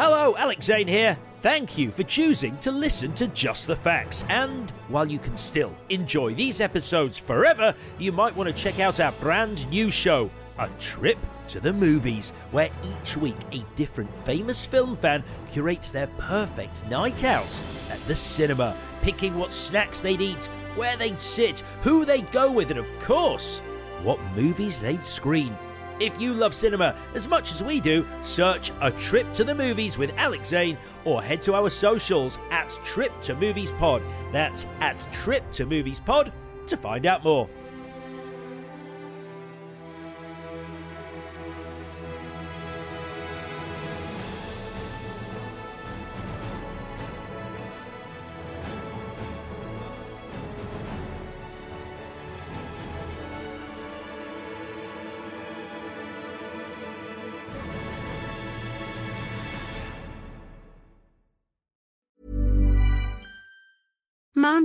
[0.00, 1.18] Hello, Alex Zane here.
[1.42, 4.24] Thank you for choosing to listen to Just the Facts.
[4.28, 9.00] And while you can still enjoy these episodes forever, you might want to check out
[9.00, 10.30] our brand new show,
[10.60, 16.06] A Trip to the Movies, where each week a different famous film fan curates their
[16.16, 17.60] perfect night out
[17.90, 20.44] at the cinema, picking what snacks they'd eat,
[20.76, 23.58] where they'd sit, who they'd go with, and of course,
[24.04, 25.58] what movies they'd screen.
[26.00, 29.98] If you love cinema as much as we do, search A Trip to the Movies
[29.98, 34.00] with Alex Zane or head to our socials at Trip to Movies Pod.
[34.32, 36.32] That's at Trip to Movies Pod
[36.68, 37.48] to find out more.
[64.48, 64.57] Mama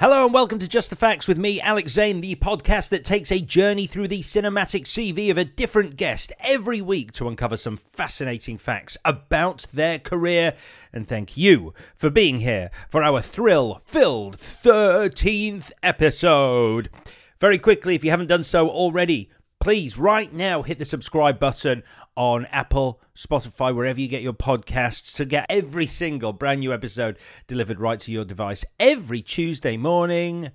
[0.00, 3.30] Hello and welcome to Just the Facts with me, Alex Zane, the podcast that takes
[3.30, 7.76] a journey through the cinematic CV of a different guest every week to uncover some
[7.76, 10.54] fascinating facts about their career.
[10.92, 16.90] And thank you for being here for our thrill filled 13th episode.
[17.38, 19.30] Very quickly, if you haven't done so already,
[19.64, 21.82] please right now hit the subscribe button
[22.16, 27.16] on Apple, Spotify, wherever you get your podcasts to get every single brand new episode
[27.46, 30.50] delivered right to your device every Tuesday morning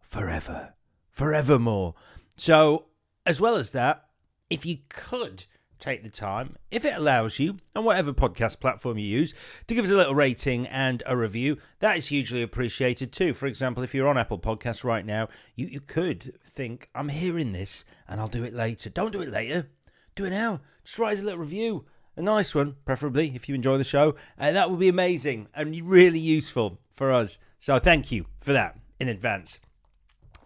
[0.00, 0.74] forever,
[1.10, 1.96] forevermore.
[2.36, 2.84] So,
[3.26, 4.04] as well as that,
[4.48, 5.46] if you could
[5.84, 9.34] take the time, if it allows you, on whatever podcast platform you use,
[9.66, 13.34] to give us a little rating and a review, that is hugely appreciated too.
[13.34, 17.52] For example, if you're on Apple Podcasts right now, you, you could think, I'm hearing
[17.52, 18.88] this and I'll do it later.
[18.88, 19.68] Don't do it later.
[20.14, 20.62] Do it now.
[20.84, 21.84] Just write us a little review.
[22.16, 24.14] A nice one, preferably, if you enjoy the show.
[24.38, 27.38] And that would be amazing and really useful for us.
[27.58, 29.58] So thank you for that in advance.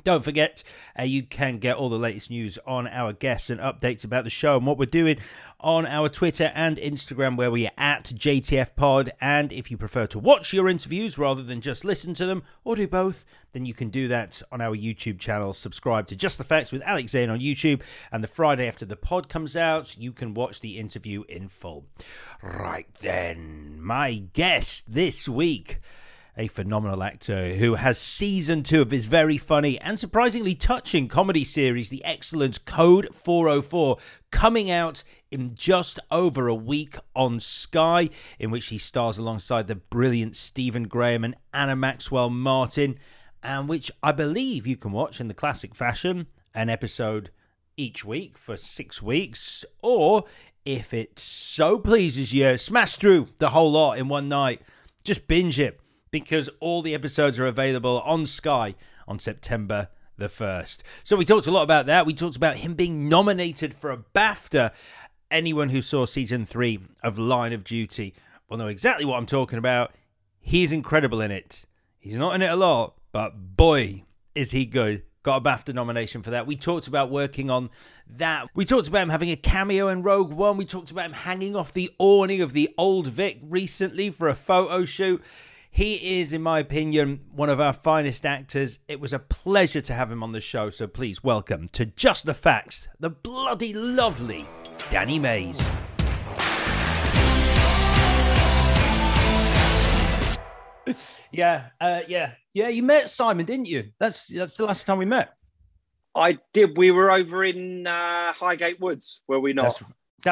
[0.04, 0.62] Don't forget,
[0.98, 4.30] uh, you can get all the latest news on our guests and updates about the
[4.30, 5.18] show and what we're doing
[5.60, 9.12] on our Twitter and Instagram, where we are at JTF Pod.
[9.20, 12.76] And if you prefer to watch your interviews rather than just listen to them or
[12.76, 15.52] do both, then you can do that on our YouTube channel.
[15.52, 17.82] Subscribe to Just the Facts with Alex Zane on YouTube.
[18.12, 21.86] And the Friday after the pod comes out, you can watch the interview in full.
[22.40, 25.80] Right then, my guest this week
[26.38, 31.44] a phenomenal actor who has season two of his very funny and surprisingly touching comedy
[31.44, 33.98] series, The Excellent Code 404,
[34.30, 39.74] coming out in just over a week on Sky, in which he stars alongside the
[39.74, 43.00] brilliant Stephen Graham and Anna Maxwell Martin,
[43.42, 47.30] and which I believe you can watch in the classic fashion, an episode
[47.76, 50.24] each week for six weeks, or
[50.64, 54.62] if it so pleases you, smash through the whole lot in one night.
[55.02, 55.80] Just binge it
[56.10, 58.74] because all the episodes are available on Sky
[59.06, 60.82] on September the 1st.
[61.04, 62.06] So we talked a lot about that.
[62.06, 64.72] We talked about him being nominated for a BAFTA.
[65.30, 68.14] Anyone who saw season 3 of Line of Duty
[68.48, 69.92] will know exactly what I'm talking about.
[70.40, 71.66] He's incredible in it.
[71.98, 74.04] He's not in it a lot, but boy,
[74.34, 75.02] is he good.
[75.22, 76.46] Got a BAFTA nomination for that.
[76.46, 77.70] We talked about working on
[78.06, 78.48] that.
[78.54, 80.56] We talked about him having a cameo in Rogue One.
[80.56, 84.34] We talked about him hanging off the awning of the Old Vic recently for a
[84.34, 85.22] photo shoot.
[85.70, 88.78] He is, in my opinion, one of our finest actors.
[88.88, 92.26] It was a pleasure to have him on the show, so please welcome to Just
[92.26, 94.46] the Facts, the bloody lovely
[94.90, 95.60] Danny Mays.
[101.30, 102.68] yeah, uh, yeah, yeah.
[102.68, 103.90] You met Simon, didn't you?
[104.00, 105.34] That's that's the last time we met.
[106.14, 106.76] I did.
[106.76, 109.78] We were over in uh, Highgate Woods, were we not?
[109.78, 109.82] That's,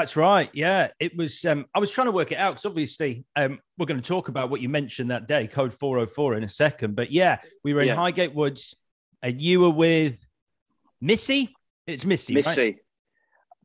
[0.01, 0.51] that's right.
[0.53, 1.45] Yeah, it was.
[1.45, 4.29] Um, I was trying to work it out because obviously um, we're going to talk
[4.29, 6.95] about what you mentioned that day, code four hundred four, in a second.
[6.97, 7.95] But yeah, we were in Yeah.
[7.95, 8.75] Highgate Woods,
[9.23, 10.23] and you were with
[11.01, 11.55] Missy.
[11.87, 12.35] It's Missy.
[12.35, 12.45] right?
[12.45, 12.79] Missy,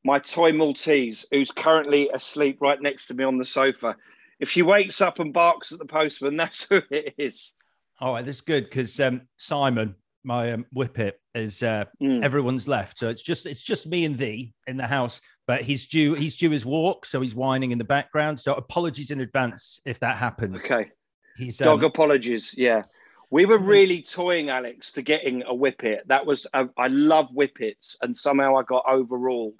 [0.05, 3.95] my toy Maltese, who's currently asleep right next to me on the sofa.
[4.39, 7.53] If she wakes up and barks at the postman, that's who it is.
[7.99, 12.23] All right, that's good because um, Simon, my um, whippet, is uh, Mm.
[12.23, 15.21] everyone's left, so it's just it's just me and thee in the house.
[15.47, 18.39] But he's due he's due his walk, so he's whining in the background.
[18.39, 20.63] So apologies in advance if that happens.
[20.63, 20.91] Okay.
[21.37, 22.53] He's Dog um, apologies.
[22.57, 22.81] Yeah.
[23.29, 26.01] We were really toying, Alex, to getting a whippet.
[26.07, 27.95] That was, uh, I love whippets.
[28.01, 29.55] And somehow I got overruled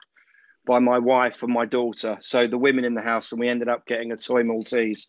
[0.65, 2.17] by my wife and my daughter.
[2.21, 5.07] So the women in the house, and we ended up getting a toy Maltese.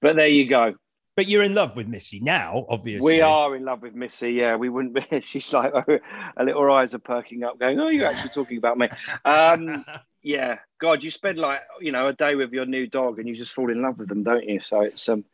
[0.00, 0.74] But there you go.
[1.16, 3.14] But you're in love with Missy now, obviously.
[3.16, 4.32] We are in love with Missy.
[4.32, 5.20] Yeah, we wouldn't be.
[5.24, 6.00] She's like, her
[6.44, 8.88] little eyes are perking up, going, Oh, you're actually talking about me.
[9.24, 9.84] Um,
[10.22, 10.58] yeah.
[10.80, 13.52] God, you spend like, you know, a day with your new dog and you just
[13.52, 14.60] fall in love with them, don't you?
[14.60, 15.24] So it's, um,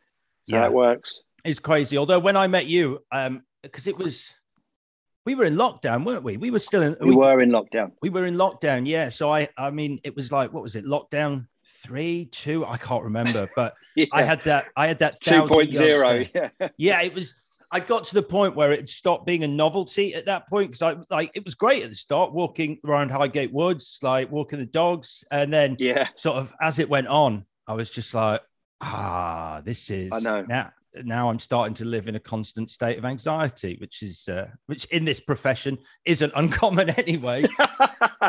[0.47, 0.65] so Yeah.
[0.65, 1.21] it works.
[1.45, 1.97] It's crazy.
[1.97, 4.33] Although when I met you, um, because it was
[5.25, 6.37] we were in lockdown, weren't we?
[6.37, 7.91] We were still in We were in lockdown.
[8.01, 9.09] we were in lockdown, yeah.
[9.09, 11.47] So I I mean it was like what was it, lockdown
[11.83, 12.65] three, two?
[12.65, 14.05] I can't remember, but Yeah.
[14.13, 16.29] I had that I had that thousand 2.0.
[16.33, 16.69] Yeah.
[16.77, 17.33] yeah, it was.
[17.71, 20.81] I got to the point where it stopped being a novelty at that point because
[20.81, 24.65] I like it was great at the start, walking around Highgate Woods, like walking the
[24.65, 26.07] dogs, and then Yeah.
[26.15, 28.41] sort of as it went on, I was just like,
[28.81, 30.11] ah, this is.
[30.13, 30.45] I know.
[30.47, 30.71] now.
[31.03, 34.85] Now I'm starting to live in a constant state of anxiety, which is uh, which
[34.85, 37.45] in this profession isn't uncommon anyway.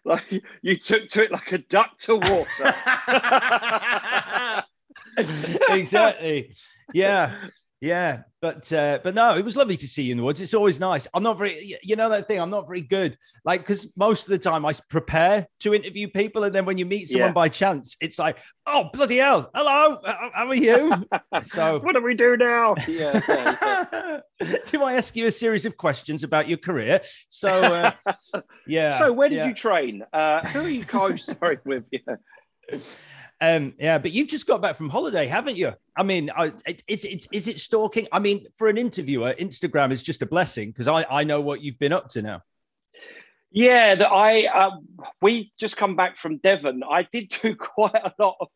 [0.04, 2.74] like you took to it like a duck to water.
[5.68, 6.54] exactly.
[6.92, 7.34] Yeah.
[7.80, 8.22] Yeah.
[8.40, 10.40] But uh, but no, it was lovely to see you in the woods.
[10.40, 11.08] It's always nice.
[11.12, 13.16] I'm not very you know that thing, I'm not very good.
[13.44, 16.86] Like because most of the time I prepare to interview people, and then when you
[16.86, 17.32] meet someone Yeah.
[17.32, 21.04] by chance, it's like, oh bloody hell, hello, how how are you?
[21.46, 22.76] so what do we do now?
[22.88, 23.20] Yeah.
[23.28, 23.86] yeah,
[24.40, 24.56] yeah.
[24.66, 27.00] do I ask you a series of questions about your career?
[27.28, 27.90] So uh,
[28.68, 28.98] yeah.
[28.98, 30.04] So where did you train?
[30.12, 31.84] Uh, who are you co-starring with?
[31.90, 32.78] Yeah.
[33.40, 35.72] Um, yeah, but you've just got back from holiday, haven't you?
[35.96, 36.30] I mean,
[36.66, 38.08] it's it's is it stalking?
[38.10, 41.62] I mean, for an interviewer, Instagram is just a blessing because I I know what
[41.62, 42.42] you've been up to now.
[43.50, 44.86] Yeah, that I um,
[45.22, 46.82] we just come back from Devon.
[46.88, 48.48] I did do quite a lot of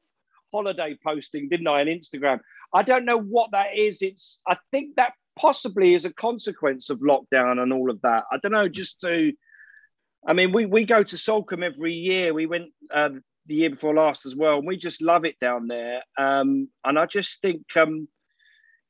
[0.52, 2.40] holiday posting, didn't I, on Instagram?
[2.74, 4.02] I don't know what that is.
[4.02, 8.24] It's I think that possibly is a consequence of lockdown and all of that.
[8.32, 9.32] I don't know, just to.
[10.26, 12.34] I mean, we we go to Salcombe every year.
[12.34, 15.66] We went um, the year before last as well, and we just love it down
[15.66, 16.02] there.
[16.18, 18.08] Um, and I just think, um,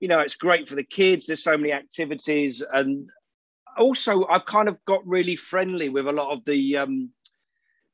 [0.00, 1.26] you know, it's great for the kids.
[1.26, 3.08] There's so many activities, and
[3.78, 7.10] also I've kind of got really friendly with a lot of the um,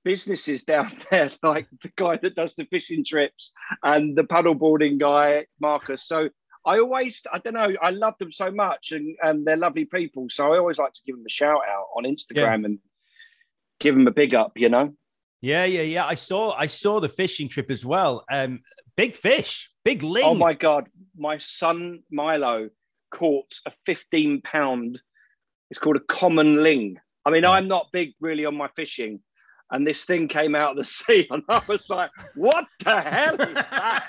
[0.04, 3.52] businesses down there, like the guy that does the fishing trips
[3.82, 6.06] and the paddleboarding guy, Marcus.
[6.06, 6.28] So
[6.64, 10.26] I always, I don't know, I love them so much and, and they're lovely people.
[10.28, 12.78] So I always like to give them a shout out on Instagram and
[13.80, 14.94] give them a big up, you know?
[15.40, 16.06] Yeah, yeah, yeah.
[16.06, 18.24] I saw I saw the fishing trip as well.
[18.30, 18.60] Um,
[18.96, 20.24] big fish, big ling.
[20.24, 20.88] Oh my God.
[21.16, 22.70] My son Milo
[23.10, 25.00] caught a 15 pound,
[25.70, 26.98] it's called a common ling.
[27.24, 29.20] I mean, I'm not big really on my fishing.
[29.70, 33.34] And this thing came out of the sea, and I was like, what the hell
[33.34, 34.04] is that?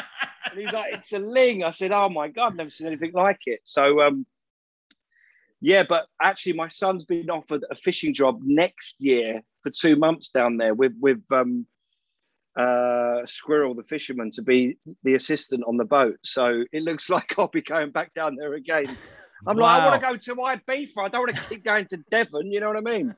[0.50, 1.62] and he's like, it's a ling.
[1.62, 3.60] I said, oh my God, I've never seen anything like it.
[3.64, 4.26] So, um,
[5.60, 10.28] yeah, but actually, my son's been offered a fishing job next year for two months
[10.28, 11.66] down there with with um,
[12.56, 16.16] uh, Squirrel, the fisherman, to be the assistant on the boat.
[16.22, 18.96] So it looks like I'll be going back down there again.
[19.46, 20.92] I'm like, I want to go to Ibiza.
[20.98, 22.52] I don't want to keep going to Devon.
[22.52, 23.14] You know what I mean?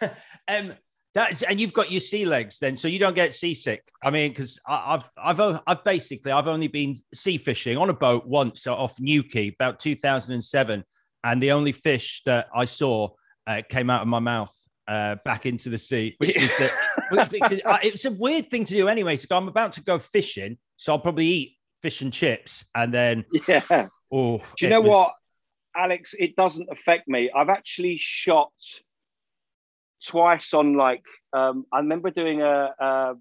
[0.48, 0.72] um,
[1.14, 3.86] that's and you've got your sea legs then, so you don't get seasick.
[4.02, 8.26] I mean, because I've I've I've basically I've only been sea fishing on a boat
[8.26, 10.84] once off Newquay about 2007,
[11.24, 13.10] and the only fish that I saw
[13.46, 14.56] uh, came out of my mouth
[14.92, 16.72] uh, back into the sea, which was that
[17.82, 19.16] it's a weird thing to do anyway.
[19.16, 23.24] So I'm about to go fishing, so I'll probably eat fish and chips, and then
[23.48, 23.88] Yeah.
[24.12, 25.12] oh, Do you know was- what,
[25.74, 26.14] Alex?
[26.18, 27.30] It doesn't affect me.
[27.34, 28.52] I've actually shot
[30.06, 33.14] twice on like um, I remember doing a, a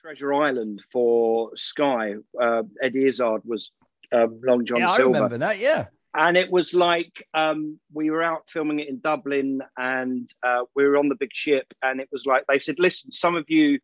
[0.00, 2.14] Treasure Island for Sky.
[2.40, 3.70] Uh, Eddie Izzard was
[4.12, 5.58] um, Long John Yeah, I remember that.
[5.58, 5.86] Yeah.
[6.14, 10.84] And it was like um, we were out filming it in Dublin, and uh, we
[10.84, 13.78] were on the big ship, and it was like they said, "Listen, some of you."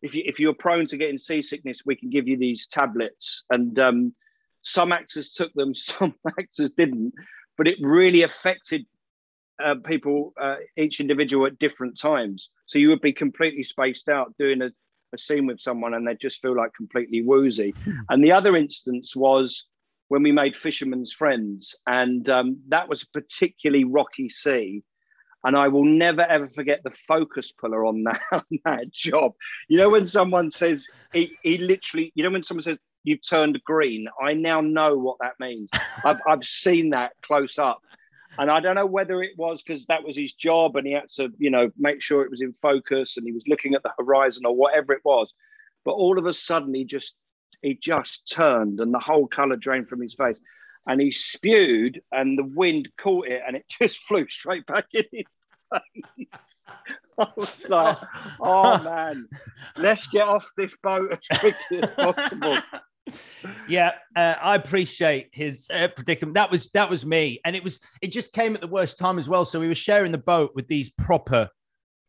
[0.00, 3.42] If, you, if you're prone to getting seasickness, we can give you these tablets.
[3.50, 4.14] And um,
[4.62, 7.14] some actors took them, some actors didn't,
[7.56, 8.86] but it really affected
[9.62, 12.50] uh, people, uh, each individual at different times.
[12.66, 14.70] So you would be completely spaced out doing a,
[15.12, 17.74] a scene with someone and they'd just feel like completely woozy.
[18.08, 19.64] and the other instance was
[20.08, 24.82] when we made Fisherman's Friends, and um, that was a particularly rocky sea.
[25.44, 29.32] And I will never ever forget the focus puller on that, on that job.
[29.68, 33.60] You know, when someone says he, he literally, you know, when someone says you've turned
[33.64, 35.70] green, I now know what that means.
[36.04, 37.80] I've, I've seen that close up.
[38.36, 41.08] And I don't know whether it was because that was his job and he had
[41.16, 43.92] to, you know, make sure it was in focus and he was looking at the
[43.98, 45.32] horizon or whatever it was.
[45.84, 47.14] But all of a sudden he just
[47.62, 50.38] he just turned and the whole colour drained from his face.
[50.86, 55.04] And he spewed and the wind caught it and it just flew straight back in
[55.12, 55.24] his
[55.72, 56.26] face.
[57.18, 57.98] I was like,
[58.40, 59.28] oh man,
[59.76, 62.58] let's get off this boat as quickly as possible
[63.68, 66.34] yeah, uh, I appreciate his uh, predicament.
[66.34, 69.18] That was that was me, and it was it just came at the worst time
[69.18, 69.44] as well.
[69.44, 71.48] So we were sharing the boat with these proper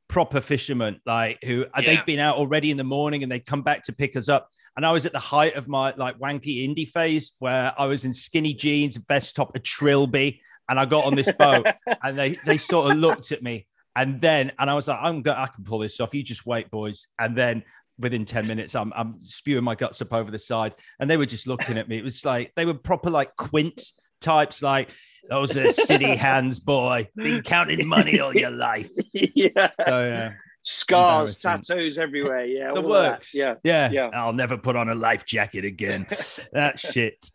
[0.10, 1.82] proper fishermen, like who yeah.
[1.86, 4.50] they'd been out already in the morning, and they'd come back to pick us up.
[4.76, 8.04] And I was at the height of my like wanky indie phase, where I was
[8.04, 11.66] in skinny jeans, vest top, a trilby, and I got on this boat,
[12.04, 13.68] and they they sort of looked at me.
[13.96, 16.14] And then, and I was like, I'm gonna, I can pull this off.
[16.14, 17.08] You just wait, boys.
[17.18, 17.64] And then
[17.98, 21.26] within 10 minutes I'm, I'm spewing my guts up over the side and they were
[21.26, 24.92] just looking at me it was like they were proper like quint types like
[25.30, 27.08] those are city hands boy.
[27.16, 28.90] Been counting money all your life.
[29.14, 29.70] Yeah.
[29.86, 30.34] So, yeah.
[30.62, 32.46] Scars tattoos everywhere.
[32.46, 33.34] Yeah the works.
[33.34, 33.56] Yeah.
[33.64, 33.90] Yeah.
[33.92, 34.10] Yeah.
[34.14, 36.06] I'll never put on a life jacket again.
[36.54, 37.30] That shit.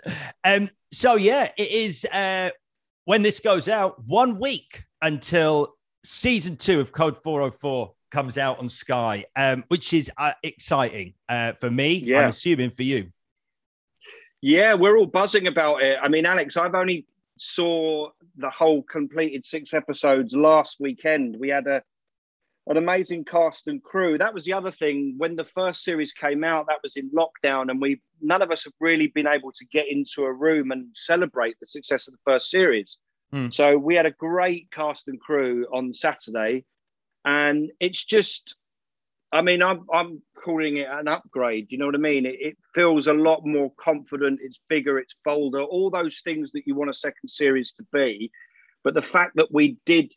[0.44, 2.50] Um so yeah it is uh
[3.04, 5.74] when this goes out one week until
[6.04, 11.52] season two of code 404 comes out on Sky, um, which is uh, exciting uh,
[11.52, 11.94] for me.
[11.94, 12.20] Yeah.
[12.20, 13.10] I'm assuming for you.
[14.44, 15.98] Yeah, we're all buzzing about it.
[16.02, 17.06] I mean, Alex, I've only
[17.38, 21.38] saw the whole completed six episodes last weekend.
[21.40, 21.82] We had a
[22.66, 24.18] an amazing cast and crew.
[24.18, 25.14] That was the other thing.
[25.16, 28.64] When the first series came out, that was in lockdown, and we none of us
[28.64, 32.20] have really been able to get into a room and celebrate the success of the
[32.26, 32.98] first series.
[33.34, 33.50] Mm.
[33.50, 36.66] So we had a great cast and crew on Saturday
[37.24, 38.56] and it's just
[39.34, 41.66] I mean, I'm I'm calling it an upgrade.
[41.70, 42.24] You know what I mean?
[42.24, 44.40] It, it, feels a lot more confident.
[44.42, 44.98] It's bigger.
[44.98, 45.62] It's bolder.
[45.62, 48.30] All those things that you want a second series to be.
[48.84, 50.12] But the fact that we did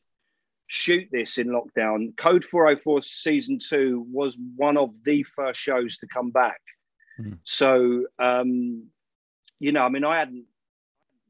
[0.68, 6.08] shoot this in lockdown, Code 404 season two was one of the first shows to
[6.08, 6.62] come back.
[7.20, 7.40] Mm.
[7.44, 8.88] So, um,
[9.60, 10.46] you know, I mean, I hadn't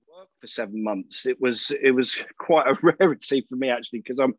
[0.09, 1.25] worked for seven months.
[1.25, 4.33] It was it was quite a rarity for me actually because I'm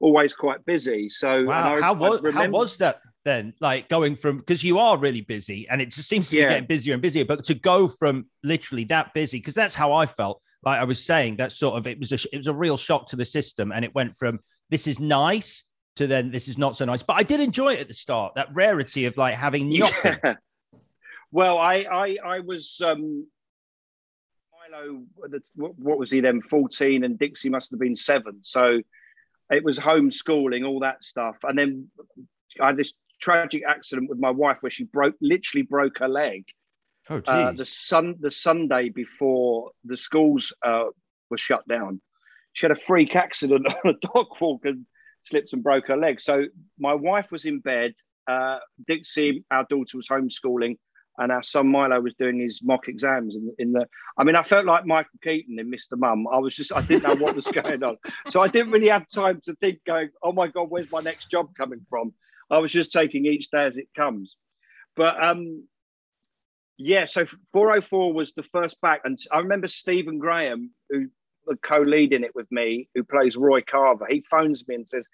[0.00, 1.08] always quite busy.
[1.08, 2.40] So wow, I, how was remember...
[2.40, 3.54] how was that then?
[3.60, 6.66] Like going from because you are really busy, and it just seems to be getting
[6.66, 7.24] busier and busier.
[7.24, 10.40] But to go from literally that busy, because that's how I felt.
[10.64, 13.08] Like I was saying, that sort of it was a it was a real shock
[13.08, 15.64] to the system, and it went from this is nice
[15.96, 17.02] to then this is not so nice.
[17.02, 18.34] But I did enjoy it at the start.
[18.34, 20.16] That rarity of like having nothing.
[20.24, 20.34] Yeah.
[21.34, 23.26] Well, I I I was um
[24.70, 25.02] Milo.
[25.56, 26.40] What was he then?
[26.40, 28.38] Fourteen, and Dixie must have been seven.
[28.42, 28.82] So
[29.54, 31.36] it was homeschooling, all that stuff.
[31.44, 31.88] And then
[32.60, 36.44] I had this tragic accident with my wife where she broke, literally broke her leg.
[37.10, 40.86] Oh, uh, the sun, the Sunday before the schools uh,
[41.30, 42.00] were shut down,
[42.54, 44.86] she had a freak accident on a dog walk and
[45.22, 46.20] slipped and broke her leg.
[46.20, 46.44] So
[46.78, 47.92] my wife was in bed.
[48.26, 50.76] Uh, Dixie, our daughter, was homeschooling
[51.18, 53.86] and our son Milo was doing his mock exams in, in, the.
[54.18, 55.96] I mean, I felt like Michael Keaton in Mr.
[55.96, 56.26] Mum.
[56.32, 57.96] I was just, I didn't know what was going on,
[58.28, 59.80] so I didn't really have time to think.
[59.86, 62.12] Going, oh my god, where's my next job coming from?
[62.50, 64.36] I was just taking each day as it comes.
[64.96, 65.64] But um,
[66.76, 71.08] yeah, so 404 was the first back, and I remember Stephen Graham, who
[71.62, 74.06] co-leading it with me, who plays Roy Carver.
[74.08, 75.06] He phones me and says,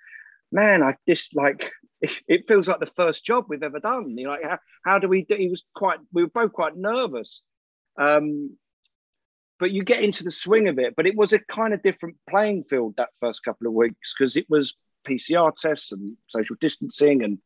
[0.52, 4.16] man, I just like it feels like the first job we've ever done.
[4.16, 5.37] You know, like how, how do we do?
[5.37, 7.42] He was quite, we were both quite nervous.
[7.99, 8.57] Um,
[9.59, 10.97] but you get into the swing of it.
[10.97, 14.37] But it was a kind of different playing field that first couple of weeks because
[14.37, 14.75] it was
[15.07, 17.38] PCR tests and social distancing and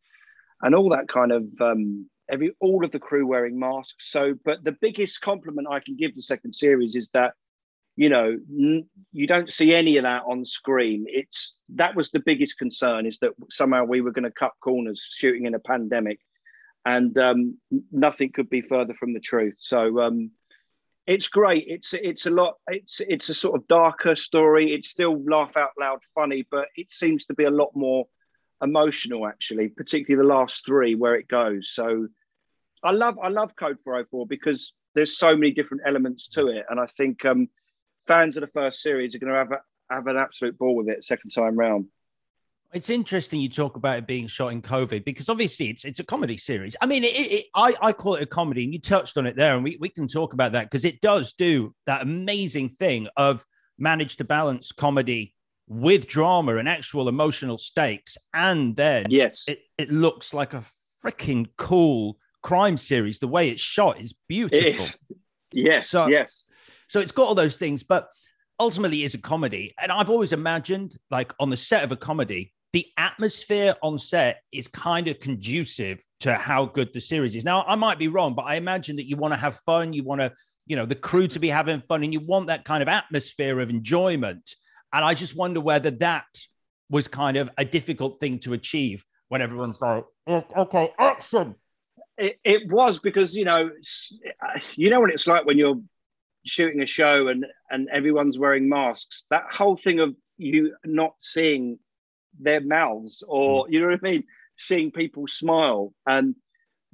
[0.63, 4.11] and all that kind of um, every all of the crew wearing masks.
[4.11, 7.35] So, but the biggest compliment I can give the second series is that
[7.97, 11.07] you know n- you don't see any of that on screen.
[11.09, 15.07] It's that was the biggest concern is that somehow we were going to cut corners
[15.17, 16.19] shooting in a pandemic
[16.85, 17.59] and um,
[17.91, 19.57] nothing could be further from the truth.
[19.59, 20.31] So um,
[21.07, 21.65] it's great.
[21.69, 24.75] It's it's a lot it's it's a sort of darker story.
[24.75, 28.07] It's still laugh out loud funny but it seems to be a lot more
[28.63, 31.71] emotional actually particularly the last three where it goes.
[31.73, 32.09] So
[32.83, 36.81] i love i love code 404 because there's so many different elements to it, and
[36.81, 37.49] I think um,
[38.07, 40.89] fans of the first series are going to have a, have an absolute ball with
[40.89, 41.87] it second time round.
[42.73, 46.05] It's interesting you talk about it being shot in COVID because obviously it's it's a
[46.05, 46.75] comedy series.
[46.81, 49.37] I mean, it, it, I I call it a comedy, and you touched on it
[49.37, 53.07] there, and we, we can talk about that because it does do that amazing thing
[53.17, 53.45] of
[53.79, 55.35] manage to balance comedy
[55.69, 60.65] with drama and actual emotional stakes, and then yes, it, it looks like a
[61.05, 63.21] freaking cool crime series.
[63.21, 64.67] The way it's shot is beautiful.
[64.67, 64.99] It is.
[65.53, 66.45] Yes, so, yes.
[66.89, 68.09] So it's got all those things, but
[68.61, 69.75] ultimately is a comedy.
[69.81, 74.43] And I've always imagined, like on the set of a comedy, the atmosphere on set
[74.51, 77.45] is kind of conducive to how good the series is.
[77.45, 80.03] Now, I might be wrong, but I imagine that you want to have fun, you
[80.03, 80.33] want to,
[80.67, 83.61] you know, the crew to be having fun, and you want that kind of atmosphere
[83.61, 84.55] of enjoyment.
[84.93, 86.27] And I just wonder whether that
[86.91, 91.55] was kind of a difficult thing to achieve when everyone's like, okay, action.
[92.17, 93.71] It, it was because you know,
[94.43, 95.81] uh, you know what it's like when you're
[96.45, 99.25] shooting a show and and everyone's wearing masks.
[99.31, 101.79] That whole thing of you not seeing
[102.39, 103.73] their mouths or mm.
[103.73, 104.25] you know what I mean,
[104.57, 106.35] seeing people smile and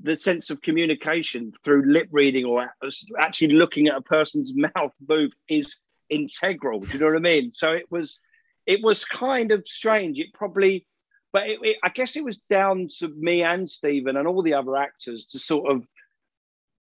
[0.02, 2.70] the sense of communication through lip reading or
[3.18, 5.76] actually looking at a person's mouth move is
[6.08, 6.80] integral.
[6.80, 7.52] Do you know what I mean?
[7.52, 8.18] So it was,
[8.66, 10.18] it was kind of strange.
[10.18, 10.86] It probably,
[11.32, 14.54] but it, it, I guess it was down to me and Stephen and all the
[14.54, 15.86] other actors to sort of,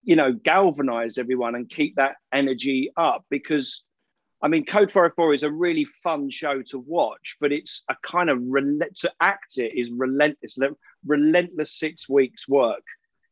[0.03, 3.83] you know, galvanize everyone and keep that energy up because
[4.43, 8.29] I mean, Code 404 is a really fun show to watch, but it's a kind
[8.29, 10.57] of to act it is relentless,
[11.05, 12.81] relentless six weeks work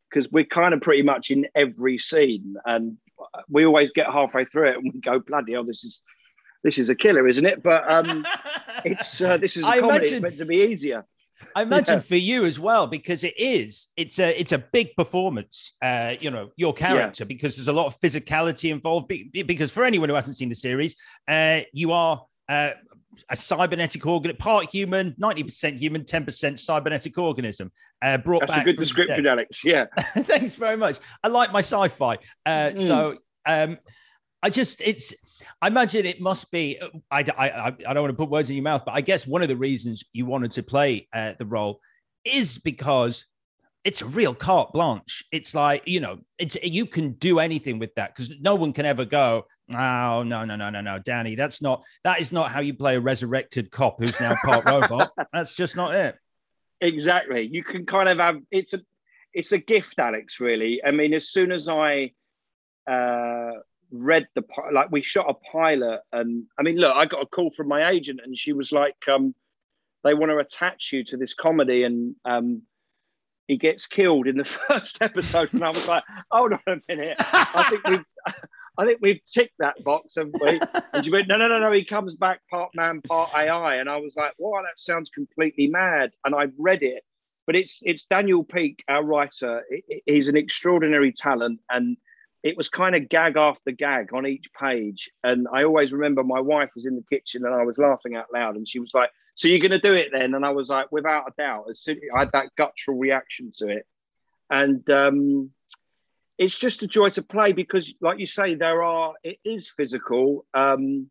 [0.10, 2.98] because we're kind of pretty much in every scene, and
[3.50, 6.02] we always get halfway through it and we go, bloody hell, this is
[6.64, 7.64] this is a killer, isn't it?
[7.64, 8.26] But um,
[8.86, 9.98] it's uh, this is a I comedy.
[9.98, 11.06] Imagine, it's meant to be easier.
[11.56, 12.00] I imagine yeah.
[12.02, 15.74] for you as well, because it is, it's a, it's a big performance.
[15.82, 17.28] Uh, you know, your character, yeah.
[17.28, 19.12] because there's a lot of physicality involved.
[19.34, 20.96] Because for anyone who hasn't seen the series,
[21.28, 22.72] uh, you are uh,
[23.30, 27.72] a cybernetic organ, part human, ninety percent human, ten percent cybernetic organism.
[28.02, 29.64] Uh, brought That's back a good description, Alex.
[29.64, 29.86] Yeah.
[29.98, 31.00] Thanks very much.
[31.24, 32.18] I like my sci-fi.
[32.46, 32.88] Uh, mm.
[32.88, 33.78] So um,
[34.42, 35.14] I just, it's
[35.62, 36.80] I imagine it must be.
[37.12, 39.42] I, I, I don't want to put words in your mouth, but I guess one
[39.42, 41.80] of the reasons you wanted to play uh, the role
[42.26, 43.26] is because
[43.84, 45.24] it's a real carte blanche.
[45.32, 48.86] It's like you know, it's you can do anything with that because no one can
[48.86, 49.46] ever go.
[49.72, 52.96] Oh no no no no no, Danny, that's not that is not how you play
[52.96, 55.12] a resurrected cop who's now part robot.
[55.34, 56.16] That's just not it.
[56.82, 57.48] Exactly.
[57.52, 58.82] You can kind of have it's a
[59.34, 60.40] it's a gift, Alex.
[60.40, 60.82] Really.
[60.84, 62.14] I mean, as soon as I
[62.90, 63.52] uh,
[63.92, 67.50] read the like we shot a pilot and i mean look i got a call
[67.52, 69.34] from my agent and she was like um
[70.04, 72.62] they want to attach you to this comedy and um
[73.48, 75.52] he gets killed in the first episode.
[75.54, 77.16] And i was like hold on a minute.
[77.20, 78.06] I think we've
[78.78, 80.62] i think we've ticked that box haven't we?
[80.94, 83.90] And she went no no no no he comes back part man part ai and
[83.90, 86.12] i was like wow that sounds completely mad.
[86.26, 87.04] And i read it
[87.48, 89.64] but it's it's Daniel Peak our writer.
[90.06, 91.98] He's an extraordinary talent and
[92.44, 95.10] it was kind of gag after gag on each page.
[95.24, 98.28] And I always remember my wife was in the kitchen and I was laughing out
[98.34, 98.56] loud.
[98.56, 100.34] And she was like, So you're going to do it then?
[100.34, 101.66] And I was like, Without a doubt.
[101.70, 103.86] As soon, I had that guttural reaction to it.
[104.50, 105.52] And um,
[106.38, 110.46] it's just a joy to play because, like you say, there are, it is physical.
[110.54, 111.10] Um,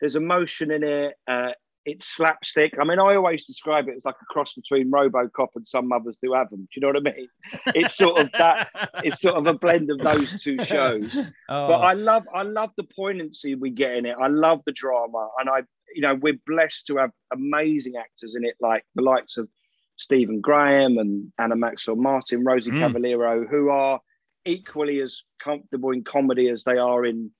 [0.00, 1.14] there's emotion in it.
[1.28, 1.50] Uh,
[1.86, 2.74] it's slapstick.
[2.80, 6.16] I mean, I always describe it as like a cross between RoboCop and Some Mothers
[6.22, 6.60] Do Have Them.
[6.60, 7.28] Do you know what I mean?
[7.74, 8.68] It's sort of that.
[9.04, 11.16] it's sort of a blend of those two shows.
[11.48, 11.68] Oh.
[11.68, 14.16] But I love, I love the poignancy we get in it.
[14.18, 15.62] I love the drama, and I,
[15.94, 19.48] you know, we're blessed to have amazing actors in it, like the likes of
[19.96, 22.80] Stephen Graham and Anna Maxwell Martin, Rosie mm.
[22.80, 24.00] Cavaliero, who are
[24.46, 27.30] equally as comfortable in comedy as they are in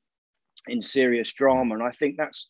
[0.69, 1.75] in serious drama.
[1.75, 2.49] And I think that's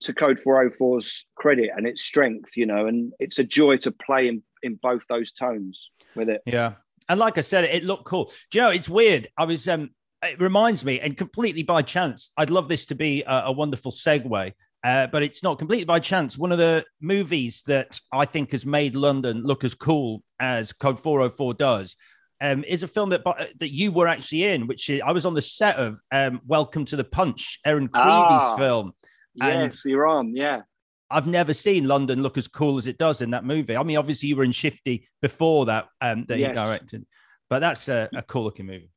[0.00, 4.28] to Code 404's credit and its strength, you know, and it's a joy to play
[4.28, 6.42] in, in both those tones with it.
[6.46, 6.72] Yeah.
[7.08, 8.32] And like I said, it looked cool.
[8.50, 9.28] Do you know, it's weird.
[9.36, 9.90] I was, um,
[10.22, 13.90] it reminds me, and completely by chance, I'd love this to be a, a wonderful
[13.90, 14.52] segue,
[14.84, 16.38] uh, but it's not completely by chance.
[16.38, 21.00] One of the movies that I think has made London look as cool as Code
[21.00, 21.96] 404 does
[22.40, 23.22] um, is a film that
[23.58, 26.84] that you were actually in, which is, I was on the set of um, Welcome
[26.86, 28.56] to the Punch, Eran Creevy's ah.
[28.56, 28.92] film.
[29.40, 30.34] Yes, you're on.
[30.34, 30.62] Yeah.
[31.10, 33.76] I've never seen London look as cool as it does in that movie.
[33.76, 36.50] I mean, obviously you were in Shifty before that um, that yes.
[36.50, 37.06] he directed,
[37.48, 38.90] but that's a, a cool looking movie.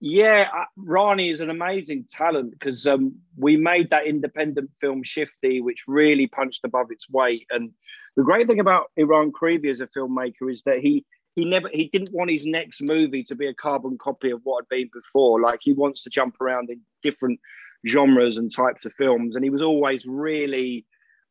[0.00, 5.60] Yeah, uh, Eran is an amazing talent because um, we made that independent film Shifty,
[5.60, 7.46] which really punched above its weight.
[7.50, 7.70] And
[8.14, 11.88] the great thing about Eran Creevy as a filmmaker is that he he never he
[11.88, 15.40] didn't want his next movie to be a carbon copy of what had been before.
[15.40, 17.40] Like he wants to jump around in different
[17.86, 20.86] genres and types of films, and he was always really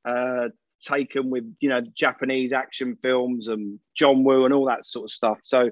[0.05, 0.49] uh,
[0.81, 5.11] taken with you know Japanese action films and John Woo and all that sort of
[5.11, 5.39] stuff.
[5.43, 5.69] So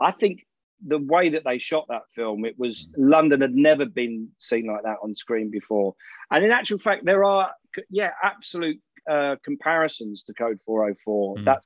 [0.00, 0.46] I think
[0.86, 4.82] the way that they shot that film, it was London had never been seen like
[4.84, 5.94] that on screen before.
[6.30, 7.50] And in actual fact, there are
[7.90, 8.80] yeah absolute
[9.10, 11.36] uh, comparisons to Code 404.
[11.36, 11.44] Mm.
[11.44, 11.62] That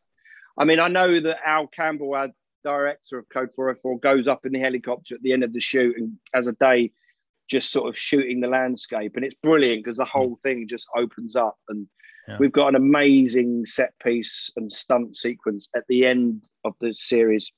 [0.57, 2.29] I mean, I know that Al Campbell, our
[2.63, 5.97] director of Code 404, goes up in the helicopter at the end of the shoot
[5.97, 6.93] and as a day
[7.49, 10.41] just sort of shooting the landscape, and it's brilliant because the whole mm.
[10.41, 11.87] thing just opens up and.
[12.27, 12.39] Yeah.
[12.41, 17.53] We've got an amazing set piece and stunt sequence at the end of the series.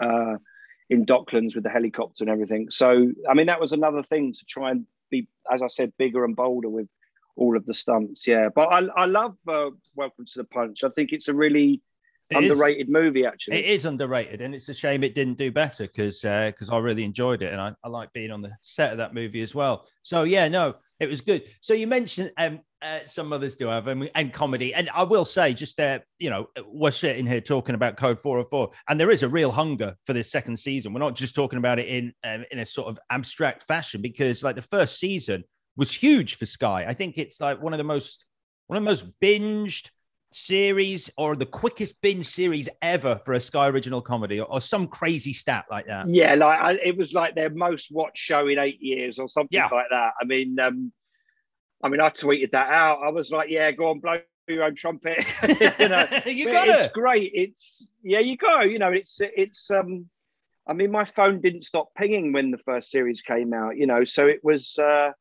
[0.00, 0.36] Uh,
[0.90, 2.70] in Docklands with the helicopter and everything.
[2.70, 6.24] So, I mean, that was another thing to try and be, as I said, bigger
[6.24, 6.88] and bolder with
[7.36, 8.26] all of the stunts.
[8.26, 10.84] Yeah, but I, I love uh, Welcome to the Punch.
[10.84, 11.80] I think it's a really
[12.30, 13.26] it underrated is, movie.
[13.26, 16.74] Actually, it is underrated, and it's a shame it didn't do better because because uh,
[16.74, 19.42] I really enjoyed it, and I, I like being on the set of that movie
[19.42, 19.86] as well.
[20.02, 21.44] So yeah, no, it was good.
[21.60, 25.24] So you mentioned um, uh, some others do have and, and comedy, and I will
[25.24, 29.22] say just uh, you know we're sitting here talking about Code 404, and there is
[29.22, 30.92] a real hunger for this second season.
[30.92, 34.42] We're not just talking about it in um, in a sort of abstract fashion because
[34.42, 35.44] like the first season
[35.76, 36.86] was huge for Sky.
[36.88, 38.24] I think it's like one of the most
[38.66, 39.90] one of the most binged
[40.34, 44.88] series or the quickest binge series ever for a Sky original comedy or, or some
[44.88, 46.08] crazy stat like that.
[46.08, 49.56] Yeah, like I, it was like their most watched show in eight years or something
[49.56, 49.68] yeah.
[49.68, 50.12] like that.
[50.20, 50.92] I mean, um,
[51.84, 52.98] I mean, I tweeted that out.
[53.04, 54.18] I was like, "Yeah, go on, blow
[54.48, 55.24] your own trumpet."
[55.78, 56.80] you know, you got it.
[56.80, 57.30] It's great.
[57.32, 58.62] It's yeah, you go.
[58.62, 59.70] You know, it's it's.
[59.70, 60.08] um
[60.66, 63.76] I mean, my phone didn't stop pinging when the first series came out.
[63.76, 64.78] You know, so it was.
[64.78, 65.12] uh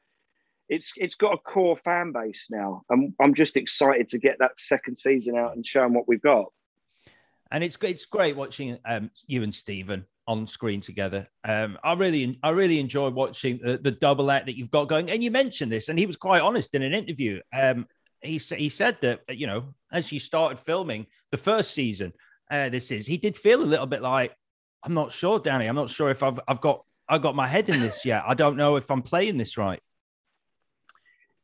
[0.69, 2.83] it's it's got a core fan base now.
[2.91, 6.21] I'm I'm just excited to get that second season out and show them what we've
[6.21, 6.45] got.
[7.51, 11.27] And it's it's great watching um, you and Stephen on screen together.
[11.43, 15.11] Um, I really I really enjoy watching the, the, double act that you've got going.
[15.11, 17.41] And you mentioned this, and he was quite honest in an interview.
[17.55, 17.87] Um,
[18.21, 22.13] he he said that you know as you started filming the first season,
[22.49, 24.33] uh, this is he did feel a little bit like
[24.83, 25.67] I'm not sure, Danny.
[25.67, 28.23] I'm not sure if I've I've got I got my head in this yet.
[28.25, 29.81] I don't know if I'm playing this right.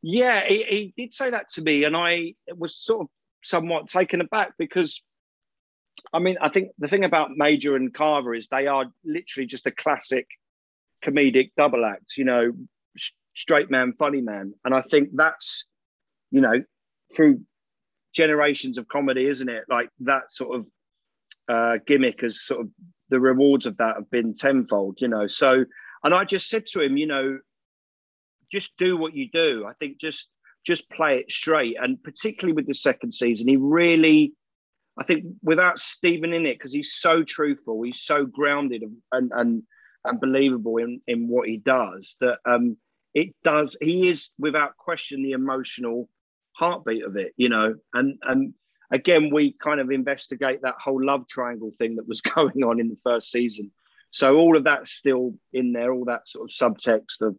[0.02, 3.08] Yeah, he, he did say that to me, and I was sort of
[3.42, 5.02] somewhat taken aback because,
[6.12, 9.66] I mean, I think the thing about Major and Carver is they are literally just
[9.66, 10.26] a classic
[11.04, 12.52] comedic double act, you know,
[13.34, 15.64] straight man, funny man, and I think that's,
[16.30, 16.62] you know,
[17.14, 17.40] through
[18.14, 19.64] generations of comedy, isn't it?
[19.68, 20.66] Like that sort of
[21.48, 22.68] uh, gimmick as sort of
[23.10, 25.26] the rewards of that have been tenfold, you know.
[25.26, 25.64] So,
[26.02, 27.38] and I just said to him, you know,
[28.50, 29.66] just do what you do.
[29.68, 30.28] I think just
[30.66, 34.34] just play it straight, and particularly with the second season, he really,
[34.98, 38.82] I think, without Stephen in it, because he's so truthful, he's so grounded
[39.12, 39.62] and and
[40.04, 42.76] and believable in in what he does that um
[43.14, 43.76] it does.
[43.80, 46.08] He is without question the emotional
[46.52, 48.54] heartbeat of it, you know, and and
[48.90, 52.88] again we kind of investigate that whole love triangle thing that was going on in
[52.88, 53.70] the first season
[54.10, 57.36] so all of that's still in there all that sort of subtext of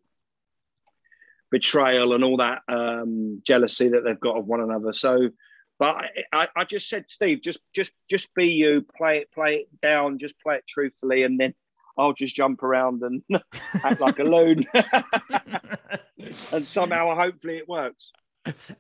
[1.52, 4.94] betrayal and all that um, jealousy that they've got of one another.
[4.94, 5.30] So,
[5.78, 5.96] but
[6.32, 10.18] I, I, just said, Steve, just just just be you, play it, play it down,
[10.18, 11.54] just play it truthfully, and then
[11.98, 13.22] I'll just jump around and
[13.84, 14.66] act like a loon,
[16.52, 18.12] and somehow, hopefully, it works.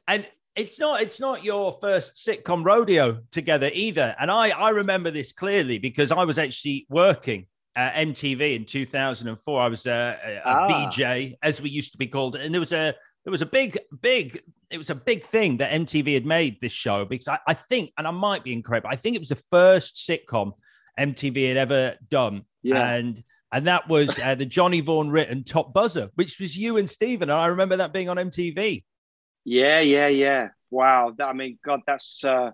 [0.07, 5.09] And it's not it's not your first sitcom rodeo together either and i i remember
[5.09, 9.61] this clearly because i was actually working uh, MTV in 2004.
[9.61, 10.89] I was a, a ah.
[10.89, 13.77] VJ, as we used to be called, and there was a there was a big
[14.01, 17.53] big it was a big thing that MTV had made this show because I, I
[17.53, 20.53] think, and I might be incorrect, but I think it was the first sitcom
[20.97, 22.91] MTV had ever done, yeah.
[22.91, 26.89] and and that was uh, the Johnny Vaughan written Top Buzzer, which was you and
[26.89, 27.29] Stephen.
[27.29, 28.83] And I remember that being on MTV.
[29.43, 30.49] Yeah, yeah, yeah.
[30.69, 31.13] Wow.
[31.21, 32.51] I mean, God, that's uh,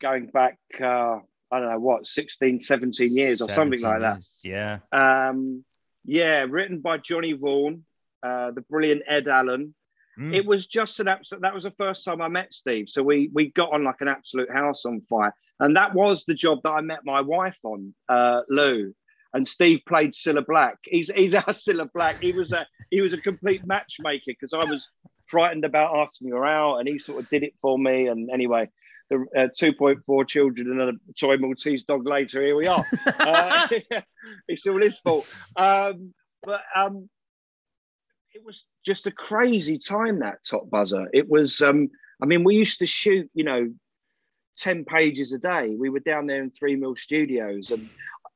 [0.00, 0.58] going back.
[0.78, 1.20] Uh,
[1.52, 4.80] I don't know what 16, 17 years or something like years, that.
[4.92, 5.28] Yeah.
[5.28, 5.64] Um,
[6.04, 7.84] yeah, written by Johnny Vaughan,
[8.22, 9.74] uh, the brilliant Ed Allen.
[10.18, 10.34] Mm.
[10.34, 11.42] It was just an absolute.
[11.42, 14.08] That was the first time I met Steve, so we we got on like an
[14.08, 17.94] absolute house on fire, and that was the job that I met my wife on,
[18.08, 18.94] uh, Lou.
[19.32, 20.78] And Steve played Cilla Black.
[20.84, 22.20] He's he's our Cilla Black.
[22.20, 24.88] He was a he was a complete matchmaker because I was
[25.26, 28.08] frightened about asking her out, and he sort of did it for me.
[28.08, 28.68] And anyway,
[29.10, 32.86] the uh, 2.4 children and a toy Maltese dog later, here we are.
[33.18, 33.68] uh,
[34.48, 35.26] it's all his fault.
[35.56, 37.08] Um, but um,
[38.32, 41.08] it was just a crazy time that top buzzer.
[41.12, 41.90] It was, um,
[42.22, 43.72] I mean, we used to shoot, you know,
[44.58, 45.74] 10 pages a day.
[45.76, 47.88] We were down there in Three Mill Studios, and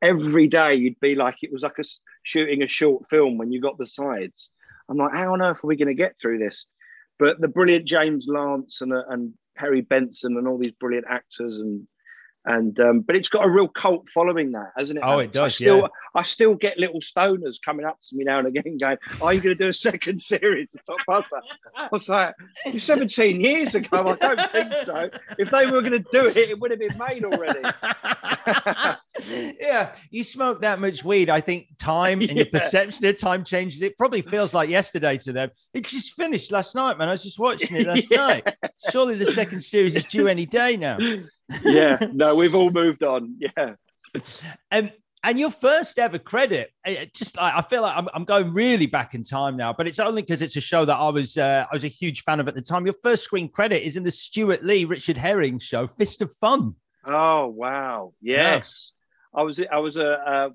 [0.03, 1.85] every day you'd be like, it was like a,
[2.25, 4.51] shooting a short film when you got the sides.
[4.89, 6.67] I'm like, how on earth are we going to get through this?
[7.19, 11.59] But the brilliant James Lance and, uh, and Perry Benson and all these brilliant actors
[11.59, 11.87] and
[12.47, 15.05] and um, but it's got a real cult following that, hasn't it?
[15.05, 15.45] Oh, it does.
[15.45, 15.87] I still, yeah.
[16.15, 19.41] I still get little stoners coming up to me now and again, going, "Are you
[19.41, 21.41] going to do a second series of Top Buzzer?"
[21.75, 22.35] I was like,
[22.67, 24.09] "You're 17 years ago.
[24.09, 25.11] I don't think so.
[25.39, 27.63] If they were going to do it, it would have been made already."
[29.61, 31.31] yeah, you smoke that much weed.
[31.31, 33.81] I think time and your perception of time changes.
[33.81, 35.51] It probably feels like yesterday to them.
[35.73, 37.09] It just finished last night, man.
[37.09, 38.17] I was just watching it last yeah.
[38.17, 38.55] night.
[38.91, 40.99] Surely the second series is due any day now
[41.65, 43.37] yeah, no, we've all moved on.
[43.39, 43.75] Yeah.
[44.71, 44.91] Um,
[45.25, 46.71] and your first ever credit,
[47.15, 50.21] just I feel like I'm, I'm going really back in time now, but it's only
[50.21, 52.55] because it's a show that I was uh, I was a huge fan of at
[52.55, 52.85] the time.
[52.85, 56.75] Your first screen credit is in the Stewart Lee Richard Herring show, Fist of Fun.
[57.07, 58.93] Oh wow, yes,
[59.35, 59.41] yeah.
[59.41, 60.49] I was I was uh, uh,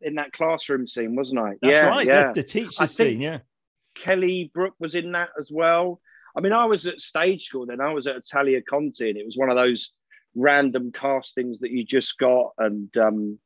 [0.00, 1.54] in that classroom scene, wasn't I?
[1.62, 3.38] That's yeah, right, yeah, the, the teacher scene, yeah.
[3.94, 6.00] Kelly Brook was in that as well.
[6.36, 7.80] I mean, I was at stage school then.
[7.80, 9.90] I was at Italia Conti, and it was one of those
[10.34, 13.38] random castings that you just got and um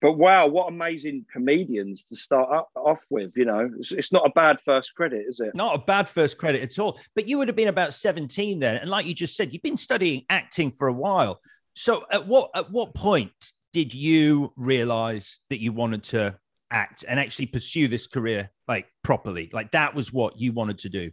[0.00, 3.70] but wow what amazing comedians to start up, off with you know?
[3.78, 5.54] It's, it's, not a bad first credit is it?
[5.54, 6.98] Not a bad first credit at all.
[7.14, 9.76] But you would have been about 17 then and like you just said you've been
[9.76, 11.40] studying acting for a while.
[11.74, 13.32] So at what at what point
[13.72, 16.36] did you realize that you wanted to
[16.70, 19.50] act and actually pursue this career like properly?
[19.52, 21.10] Like that was what you wanted to do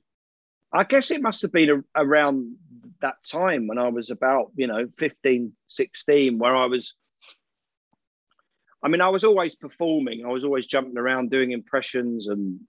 [0.71, 2.55] I guess it must have been a, around
[3.01, 6.93] that time when I was about, you know, 15, 16, where I was,
[8.83, 10.25] I mean, I was always performing.
[10.25, 12.59] I was always jumping around doing impressions and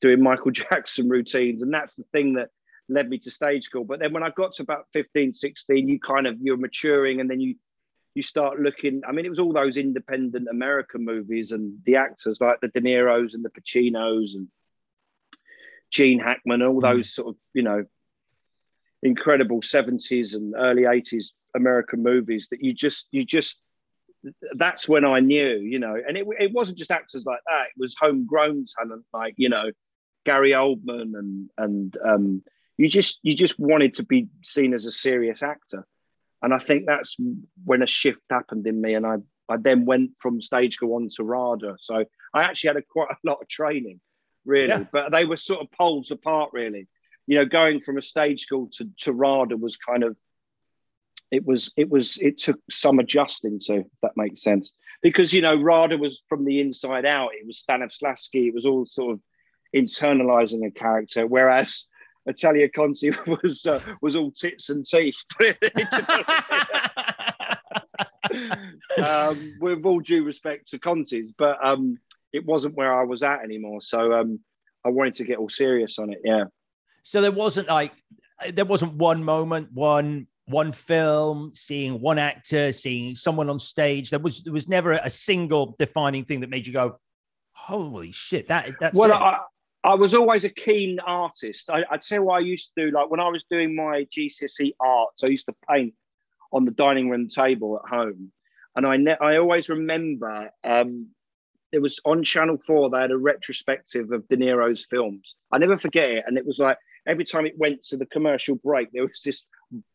[0.00, 1.62] doing Michael Jackson routines.
[1.62, 2.50] And that's the thing that
[2.88, 3.84] led me to stage school.
[3.84, 7.28] But then when I got to about 15, 16, you kind of, you're maturing and
[7.28, 7.56] then you,
[8.14, 9.02] you start looking.
[9.06, 12.80] I mean, it was all those independent American movies and the actors like the De
[12.80, 14.48] Niro's and the Pacinos and
[15.90, 16.82] Gene Hackman, all mm.
[16.82, 17.84] those sort of, you know,
[19.02, 23.60] incredible 70s and early 80s American movies that you just, you just,
[24.54, 27.78] that's when I knew, you know, and it, it wasn't just actors like that, it
[27.78, 29.70] was homegrown talent like, you know,
[30.26, 32.42] Gary Oldman and, and, um,
[32.76, 35.86] you just, you just wanted to be seen as a serious actor.
[36.42, 37.16] And I think that's
[37.64, 38.94] when a shift happened in me.
[38.94, 39.16] And I,
[39.50, 41.76] I then went from stage go on to RADA.
[41.78, 44.00] So I actually had a, quite a lot of training
[44.44, 44.68] really.
[44.68, 44.84] Yeah.
[44.92, 46.86] But they were sort of poles apart, really.
[47.26, 50.16] You know, going from a stage school to, to RADA was kind of
[51.30, 54.72] it was it was it took some adjusting to, if that makes sense.
[55.02, 57.30] Because you know, RADA was from the inside out.
[57.34, 58.48] It was Stanislavski.
[58.48, 59.20] It was all sort of
[59.74, 61.86] internalizing a character, whereas
[62.26, 65.22] Italia Conti was uh, was all tits and teeth.
[69.04, 71.98] um, with all due respect to Conti's, but um,
[72.32, 73.80] it wasn't where I was at anymore.
[73.82, 74.40] So um,
[74.84, 76.20] I wanted to get all serious on it.
[76.24, 76.44] Yeah.
[77.02, 77.92] So there wasn't like
[78.52, 84.10] there wasn't one moment, one one film, seeing one actor, seeing someone on stage.
[84.10, 86.98] There was there was never a single defining thing that made you go,
[87.52, 89.14] "Holy shit!" That that's well, it.
[89.14, 89.38] I,
[89.84, 91.70] I was always a keen artist.
[91.70, 94.72] I, would say what I used to do, like when I was doing my GCSE
[94.78, 95.94] arts, I used to paint
[96.52, 98.32] on the dining room table at home,
[98.76, 101.08] and I ne- I always remember um,
[101.72, 105.36] it was on Channel 4, they had a retrospective of De Niro's films.
[105.52, 106.24] I never forget it.
[106.26, 109.44] And it was like every time it went to the commercial break, there was this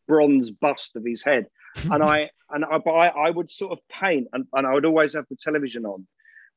[0.08, 1.46] bronze bust of his head.
[1.90, 5.14] and I and I, I, I would sort of paint and, and I would always
[5.14, 6.06] have the television on.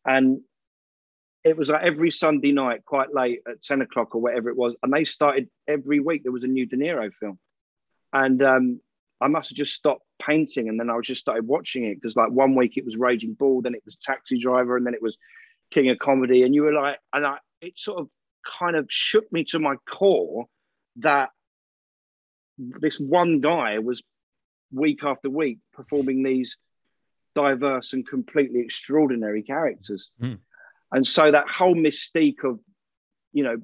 [0.05, 0.41] And
[1.43, 4.75] it was like every Sunday night, quite late at 10 o'clock or whatever it was.
[4.83, 7.39] And they started every week, there was a new De Niro film.
[8.13, 8.81] And um,
[9.21, 12.31] I must have just stopped painting and then I just started watching it because like
[12.31, 15.17] one week it was Raging Bull, then it was Taxi Driver, and then it was
[15.71, 18.09] King of Comedy, and you were like, and I it sort of
[18.59, 20.45] kind of shook me to my core
[20.97, 21.29] that
[22.57, 24.01] this one guy was
[24.71, 26.57] week after week performing these
[27.35, 30.11] diverse and completely extraordinary characters.
[30.21, 30.39] Mm.
[30.91, 32.59] And so that whole mystique of,
[33.31, 33.57] you know,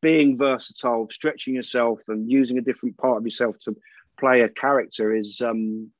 [0.00, 3.76] being versatile, stretching yourself and using a different part of yourself to
[4.20, 5.90] play a character is um,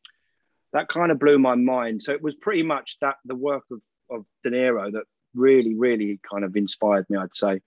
[0.73, 2.03] that kind of blew my mind.
[2.03, 3.81] So it was pretty much that the work of,
[4.11, 5.05] of De Niro that
[5.35, 7.61] really, really kind of inspired me, I'd say.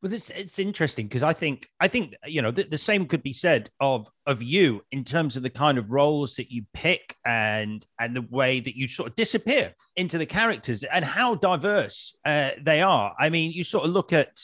[0.00, 3.22] Well, it's it's interesting because I think I think you know the, the, same could
[3.24, 7.16] be said of of you in terms of the kind of roles that you pick
[7.24, 12.14] and and the way that you sort of disappear into the characters and how diverse
[12.24, 13.12] uh, they are.
[13.18, 14.36] I mean, you sort of look at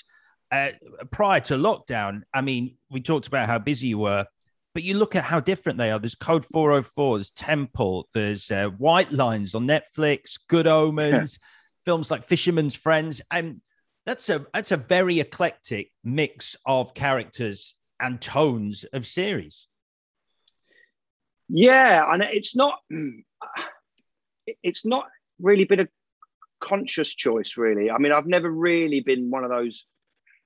[0.50, 0.70] uh,
[1.12, 2.22] prior to lockdown.
[2.32, 4.26] I mean, we talked about how busy you were
[4.74, 5.98] but you look at how different they are.
[5.98, 11.38] There's Code 404, there's Temple, there's uh, White Lines on Netflix, Good Omens,
[11.84, 13.60] films like Fisherman's Friends, and
[14.04, 19.68] that's a that's a very eclectic mix of characters and tones of series.
[21.48, 22.80] Yeah, and it's not
[24.62, 25.06] it's not
[25.40, 25.88] really been a
[26.60, 27.90] conscious choice, really.
[27.90, 29.86] I mean, I've never really been one of those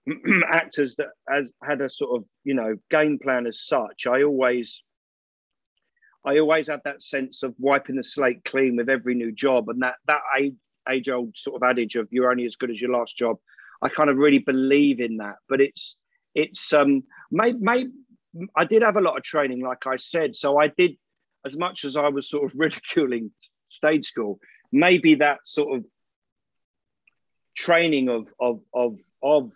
[0.48, 4.06] actors that has had a sort of you know game plan as such.
[4.06, 4.82] I always
[6.24, 9.82] I always had that sense of wiping the slate clean with every new job, and
[9.82, 10.54] that that age,
[10.88, 13.36] age old sort of adage of "you're only as good as your last job."
[13.80, 15.96] I kind of really believe in that, but it's
[16.34, 17.86] it's um may, may,
[18.56, 20.96] I did have a lot of training, like I said, so I did
[21.44, 23.30] as much as I was sort of ridiculing
[23.68, 24.38] stage school.
[24.72, 25.86] Maybe that sort of
[27.56, 29.52] training of of of of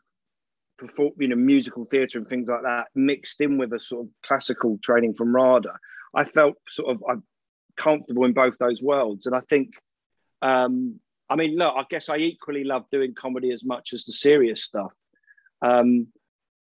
[0.83, 4.09] perform, you know, musical theatre and things like that, mixed in with a sort of
[4.25, 5.73] classical training from RADA,
[6.14, 7.23] I felt sort of I'm
[7.77, 9.27] comfortable in both those worlds.
[9.27, 9.71] And I think,
[10.42, 10.99] um,
[11.31, 14.62] I mean, look, I guess I equally love doing comedy as much as the serious
[14.64, 14.92] stuff.
[15.62, 16.09] Um,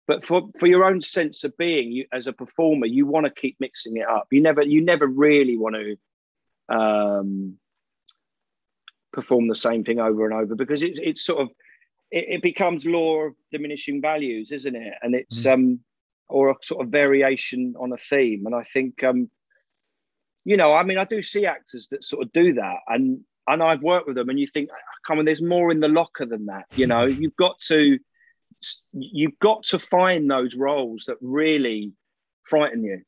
[0.08, 3.42] but for, for your own sense of being, you as a performer, you want to
[3.42, 4.28] keep mixing it up.
[4.32, 7.58] You never you never really want to um,
[9.14, 11.50] perform the same thing over and over because it's it's sort of
[12.12, 14.94] it, it, becomes law of diminishing values, isn't it?
[15.02, 15.54] And it's mm.
[15.54, 15.80] um,
[16.28, 18.46] or a sort of variation on a theme.
[18.46, 19.30] And I think um,
[20.46, 23.64] you know, I mean, I do see actors that sort of do that, and and
[23.64, 24.70] I've worked with them, and you think,
[25.06, 26.66] come on, there's more in the locker than that.
[26.76, 28.00] You know, you've got to
[28.92, 31.94] you've got to find those roles that really
[32.44, 33.02] frighten you,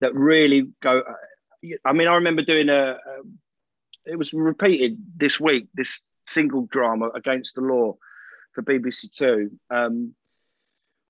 [0.00, 1.02] that really go.
[1.84, 2.96] I mean, I remember doing a, a
[4.04, 5.68] it was repeated this week.
[5.74, 7.96] This single drama against the law
[8.56, 10.14] for BBC Two, um,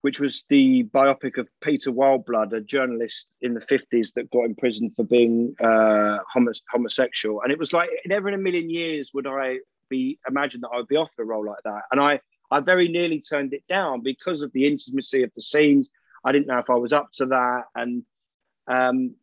[0.02, 4.94] which was the biopic of Peter Wildblood, a journalist in the 50s that got imprisoned
[4.94, 6.18] for being uh,
[6.70, 7.42] homosexual.
[7.42, 10.76] And it was like, never in a million years would I be imagined that I
[10.76, 11.82] would be offered a role like that.
[11.90, 15.88] And I, I very nearly turned it down because of the intimacy of the scenes.
[16.24, 17.64] I didn't know if I was up to that.
[17.74, 18.02] And
[18.68, 19.14] um,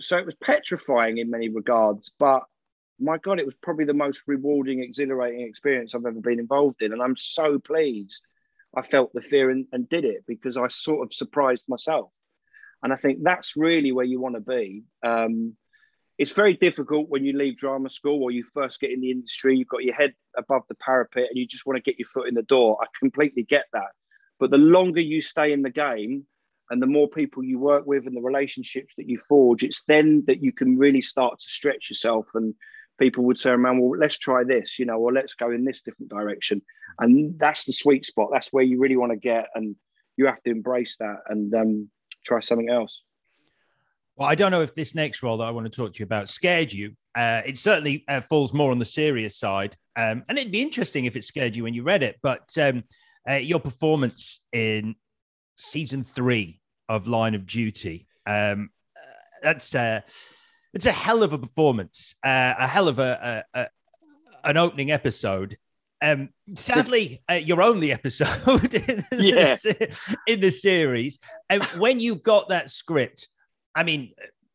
[0.00, 2.10] so it was petrifying in many regards.
[2.18, 2.42] But
[3.00, 6.92] my God, it was probably the most rewarding, exhilarating experience I've ever been involved in.
[6.92, 8.22] And I'm so pleased
[8.76, 12.10] I felt the fear and, and did it because I sort of surprised myself.
[12.82, 14.84] And I think that's really where you want to be.
[15.04, 15.56] Um,
[16.18, 19.56] it's very difficult when you leave drama school or you first get in the industry,
[19.56, 22.28] you've got your head above the parapet and you just want to get your foot
[22.28, 22.78] in the door.
[22.82, 23.90] I completely get that.
[24.40, 26.26] But the longer you stay in the game
[26.70, 30.24] and the more people you work with and the relationships that you forge, it's then
[30.26, 32.54] that you can really start to stretch yourself and
[32.98, 35.82] people would say, "Man, well, let's try this," you know, or let's go in this
[35.82, 36.62] different direction.
[36.98, 38.30] And that's the sweet spot.
[38.32, 39.76] That's where you really want to get, and
[40.16, 41.90] you have to embrace that and um,
[42.24, 43.02] try something else.
[44.16, 46.04] Well, I don't know if this next role that I want to talk to you
[46.04, 46.96] about scared you.
[47.14, 51.04] Uh, it certainly uh, falls more on the serious side, um, and it'd be interesting
[51.04, 52.16] if it scared you when you read it.
[52.20, 52.82] But um,
[53.28, 54.96] uh, your performance in
[55.56, 60.00] season three of Line of Duty, um, uh, that's uh,
[60.74, 63.68] it's a hell of a performance, uh, a hell of a, a, a
[64.44, 65.56] an opening episode.
[66.00, 69.56] Um, sadly, uh, your only episode in, yeah.
[69.56, 71.18] the, in the series.
[71.50, 73.28] And when you got that script,
[73.74, 74.12] I mean,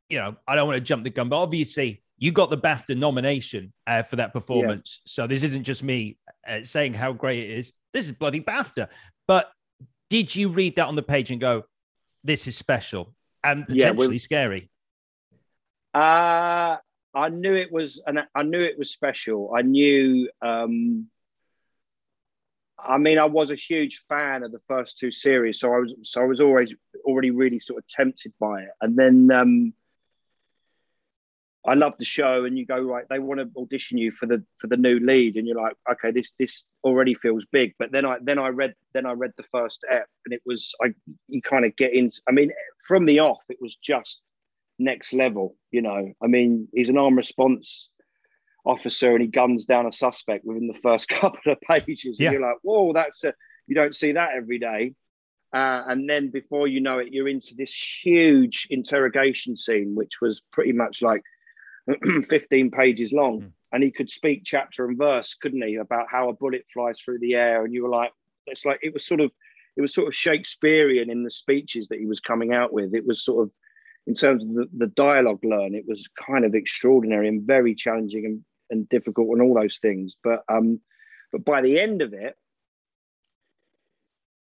[0.10, 2.98] you know, I don't want to jump the gun, but obviously you got the BAFTA
[2.98, 5.02] nomination uh, for that performance.
[5.06, 5.10] Yeah.
[5.10, 7.74] So this isn't just me uh, saying how great it is.
[7.94, 8.88] This is bloody BAFTA.
[9.28, 9.52] But
[10.10, 11.64] did you read that on the page and go,
[12.24, 14.70] "This is special and potentially yeah, scary"?
[15.94, 16.78] Uh,
[17.16, 19.54] I knew it was, and I knew it was special.
[19.56, 20.30] I knew.
[20.42, 21.08] Um,
[22.86, 25.96] I mean, I was a huge fan of the first two series, so I was,
[26.02, 26.74] so I was always
[27.06, 28.70] already really sort of tempted by it.
[28.82, 29.74] And then um,
[31.66, 33.06] I loved the show, and you go right.
[33.10, 36.12] They want to audition you for the for the new lead, and you're like, okay,
[36.12, 37.74] this this already feels big.
[37.80, 40.74] But then I then I read then I read the first ep, and it was
[40.82, 40.94] I
[41.30, 42.20] you kind of get into.
[42.28, 42.52] I mean,
[42.86, 44.22] from the off, it was just
[44.80, 45.56] next level.
[45.72, 47.90] You know, I mean, he's an armed response
[48.66, 52.20] officer and he guns down a suspect within the first couple of pages.
[52.20, 52.30] Yeah.
[52.30, 53.34] And you're like, whoa, that's a,
[53.68, 54.94] you don't see that every day.
[55.54, 57.74] Uh, and then before you know it, you're into this
[58.04, 61.22] huge interrogation scene, which was pretty much like
[62.30, 63.42] 15 pages long.
[63.42, 63.52] Mm.
[63.72, 67.20] And he could speak chapter and verse, couldn't he, about how a bullet flies through
[67.20, 67.66] the air.
[67.66, 68.12] And you were like,
[68.46, 69.32] it's like, it was sort of,
[69.76, 72.94] it was sort of Shakespearean in the speeches that he was coming out with.
[72.94, 73.52] It was sort of
[74.06, 78.26] in terms of the, the dialogue learn, it was kind of extraordinary and very challenging
[78.26, 80.16] and, and difficult and all those things.
[80.24, 80.82] But um,
[81.32, 82.36] but by the end of it,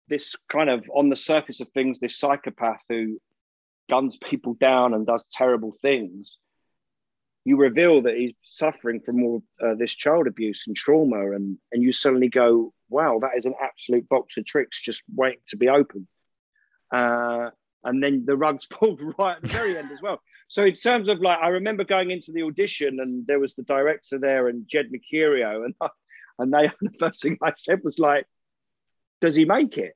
[0.07, 3.19] this kind of on the surface of things, this psychopath who
[3.89, 6.37] guns people down and does terrible things,
[7.45, 11.83] you reveal that he's suffering from all uh, this child abuse and trauma, and and
[11.83, 15.69] you suddenly go, wow, that is an absolute box of tricks just waiting to be
[15.69, 16.07] opened.
[16.91, 17.51] Uh,
[17.83, 20.21] and then the rug's pulled right at the very end as well.
[20.47, 23.63] So in terms of like, I remember going into the audition and there was the
[23.63, 25.75] director there and Jed Mercurio, and
[26.39, 28.25] and they the first thing I said was like,
[29.21, 29.95] "Does he make it?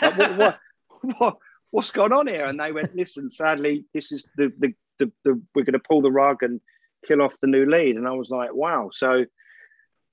[0.00, 0.58] Like, what, what,
[1.18, 1.36] what,
[1.70, 5.42] what's going on here?" And they went, "Listen, sadly, this is the the, the, the
[5.54, 6.60] we're going to pull the rug and
[7.06, 9.26] kill off the new lead." And I was like, "Wow!" So,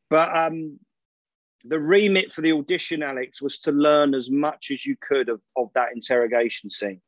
[0.10, 0.80] but um,
[1.66, 5.41] the remit for the audition, Alex, was to learn as much as you could of,
[5.55, 7.01] of that interrogation scene.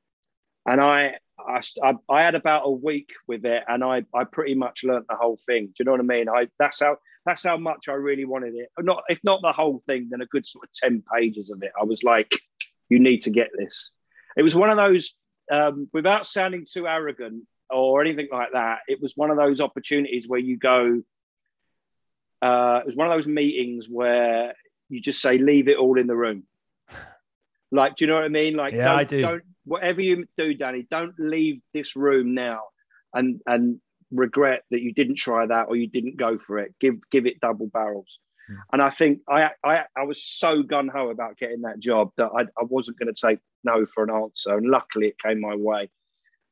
[0.66, 4.84] And I, I, I had about a week with it, and I, I pretty much
[4.84, 5.68] learned the whole thing.
[5.68, 6.30] Do you know what I mean?
[6.30, 8.70] I that's how that's how much I really wanted it.
[8.80, 11.72] Not if not the whole thing, then a good sort of ten pages of it.
[11.80, 12.32] I was like,
[12.90, 13.92] you need to get this.
[14.38, 15.14] It was one of those,
[15.52, 18.80] um, without sounding too arrogant or anything like that.
[18.88, 21.02] It was one of those opportunities where you go,
[22.42, 24.54] uh, it was one of those meetings where
[24.90, 26.44] you just say, leave it all in the room.
[27.74, 28.58] Like, do you know what I mean?
[28.58, 29.22] Like, yeah, don't, I do.
[29.22, 32.64] don't, whatever you do, Danny, don't leave this room now
[33.14, 33.80] and and
[34.12, 36.74] regret that you didn't try that or you didn't go for it.
[36.80, 38.20] Give give it double barrels.
[38.50, 38.58] Mm.
[38.74, 42.30] And I think I, I I was so gun ho about getting that job that
[42.38, 44.58] I, I wasn't going to take no for an answer.
[44.58, 45.90] And luckily, it came my way.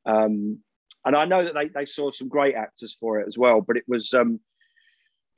[0.06, 0.60] Um,
[1.04, 3.60] and I know that they, they saw some great actors for it as well.
[3.60, 4.40] But it was um,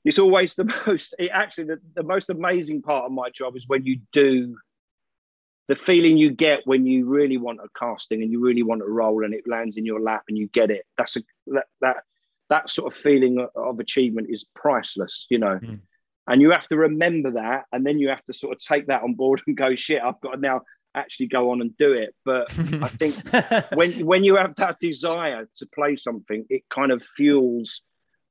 [0.04, 3.64] it's always the most it actually the, the most amazing part of my job is
[3.66, 4.56] when you do
[5.68, 8.86] the feeling you get when you really want a casting and you really want a
[8.86, 10.84] role and it lands in your lap and you get it.
[10.98, 11.96] That's a that that,
[12.50, 15.58] that sort of feeling of achievement is priceless you know?
[15.58, 15.80] Mm.
[16.26, 19.02] and you have to remember that and then you have to sort of take that
[19.02, 20.60] on board and go shit i've got to now
[20.94, 22.14] actually go on and do it.
[22.22, 22.50] But
[22.82, 23.14] i think
[23.74, 27.80] when when you have that desire to play something it kind of fuels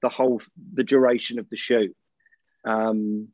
[0.02, 0.42] the whole
[0.74, 1.96] the duration of the shoot.
[2.66, 3.30] Um,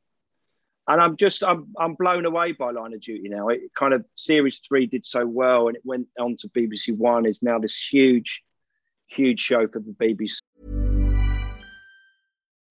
[0.87, 3.49] and I'm just I'm I'm blown away by Line of Duty now.
[3.49, 7.25] It kind of series three did so well, and it went on to BBC One.
[7.25, 8.43] Is now this huge,
[9.07, 10.39] huge show for the BBC.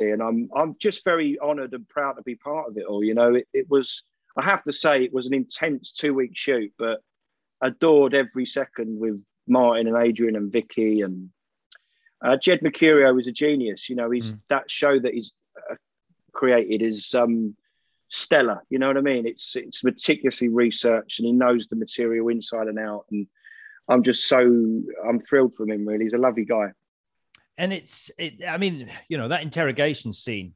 [0.00, 3.04] And I'm, I'm just very honored and proud to be part of it all.
[3.04, 4.02] You know, it, it was,
[4.36, 7.02] I have to say, it was an intense two week shoot, but
[7.62, 11.02] adored every second with Martin and Adrian and Vicky.
[11.02, 11.30] And
[12.24, 13.88] uh, Jed Mercurio is a genius.
[13.88, 14.40] You know, he's mm.
[14.48, 15.32] that show that he's
[15.70, 15.74] uh,
[16.32, 17.14] created is.
[17.14, 17.54] um
[18.10, 18.60] stellar.
[18.70, 19.26] You know what I mean?
[19.26, 23.04] It's it's meticulously researched, and he knows the material inside and out.
[23.10, 23.26] And
[23.88, 25.86] I'm just so I'm thrilled for him.
[25.86, 26.72] Really, he's a lovely guy.
[27.60, 28.42] And it's it.
[28.48, 30.54] I mean, you know that interrogation scene,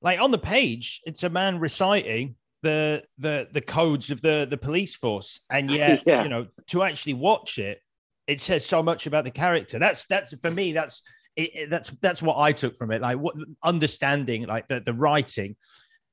[0.00, 4.56] like on the page, it's a man reciting the the the codes of the the
[4.56, 6.22] police force, and yet yeah.
[6.22, 7.80] you know to actually watch it,
[8.28, 9.80] it says so much about the character.
[9.80, 10.72] That's that's for me.
[10.72, 11.02] That's
[11.34, 13.02] it, that's that's what I took from it.
[13.02, 15.56] Like what understanding, like the the writing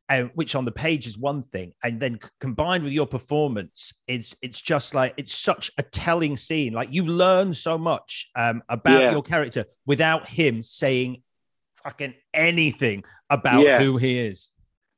[0.10, 3.94] uh, which on the page is one thing, and then c- combined with your performance,
[4.08, 6.74] it's it's just like it's such a telling scene.
[6.74, 9.12] Like you learn so much um, about yeah.
[9.12, 11.24] your character without him saying
[11.84, 13.80] fucking anything about yeah.
[13.80, 14.52] who he is.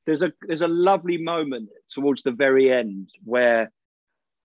[0.05, 3.71] There's a there's a lovely moment towards the very end where,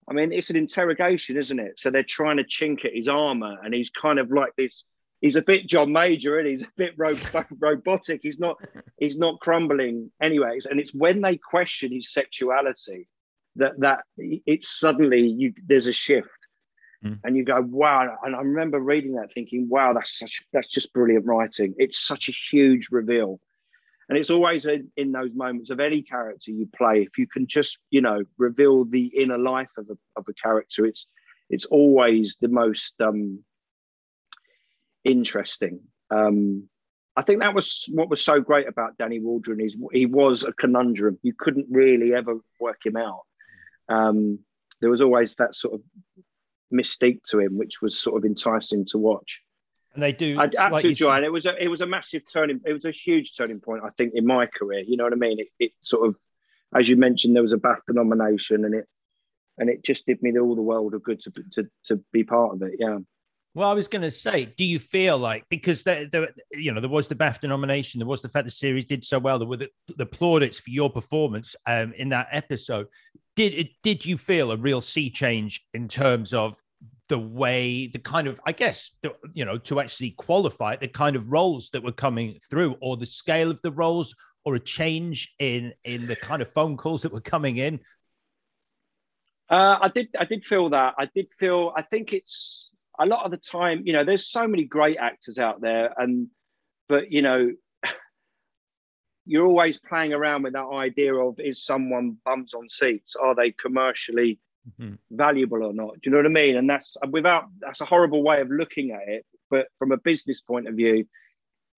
[0.09, 1.79] I mean, it's an interrogation, isn't it?
[1.79, 4.85] So they're trying to chink at his armor, and he's kind of like this
[5.21, 6.53] he's a bit John Major, and he?
[6.53, 7.17] he's a bit ro-
[7.59, 8.21] robotic.
[8.23, 8.57] He's not
[8.99, 10.67] he's not crumbling, anyways.
[10.67, 13.09] And it's when they question his sexuality
[13.57, 16.29] that that it's suddenly you there's a shift,
[17.05, 17.19] mm.
[17.25, 18.17] and you go wow.
[18.23, 21.75] And I remember reading that, thinking wow, that's such that's just brilliant writing.
[21.79, 23.41] It's such a huge reveal.
[24.09, 27.47] and it's always in, in those moments of any character you play if you can
[27.47, 31.07] just you know reveal the inner life of a, of a character it's
[31.51, 33.43] it's always the most um
[35.05, 35.81] interesting
[36.11, 36.69] um
[37.17, 40.53] I think that was what was so great about Danny Waldron is he was a
[40.53, 41.19] conundrum.
[41.23, 43.23] You couldn't really ever work him out.
[43.89, 44.41] Um,
[44.81, 45.83] there was always that sort of
[46.73, 49.43] mystique to him, which was sort of enticing to watch.
[49.95, 51.15] And they do I absolutely like joy.
[51.15, 52.61] And it was a it was a massive turning.
[52.65, 54.81] It was a huge turning point, I think, in my career.
[54.81, 55.39] You know what I mean?
[55.39, 56.17] It, it sort of,
[56.75, 58.89] as you mentioned, there was a BAFTA nomination, and it
[59.57, 62.55] and it just did me all the world of good to to to be part
[62.55, 62.73] of it.
[62.81, 62.99] Yeah.
[63.55, 66.81] Well, I was going to say, do you feel like because there, there, you know,
[66.81, 69.47] there was the BAFTA nomination, there was the fact the series did so well, there
[69.47, 72.89] were the, the plaudits for your performance um, in that episode.
[73.37, 73.69] Did?
[73.85, 76.61] Did you feel a real sea change in terms of
[77.09, 78.91] the way, the kind of, I guess,
[79.35, 83.07] you know, to actually qualify the kind of roles that were coming through, or the
[83.07, 87.13] scale of the roles, or a change in in the kind of phone calls that
[87.13, 87.79] were coming in?
[89.49, 90.09] Uh, I did.
[90.19, 90.95] I did feel that.
[90.99, 91.73] I did feel.
[91.77, 95.39] I think it's a lot of the time, you know, there's so many great actors
[95.39, 96.29] out there, and
[96.89, 97.51] but you know,
[99.27, 103.17] you're always playing around with that idea of is someone bums on seats?
[103.17, 104.39] Are they commercially
[104.81, 104.95] mm-hmm.
[105.11, 105.95] valuable or not?
[105.95, 106.57] Do you know what I mean?
[106.57, 110.41] And that's without that's a horrible way of looking at it, but from a business
[110.41, 111.07] point of view,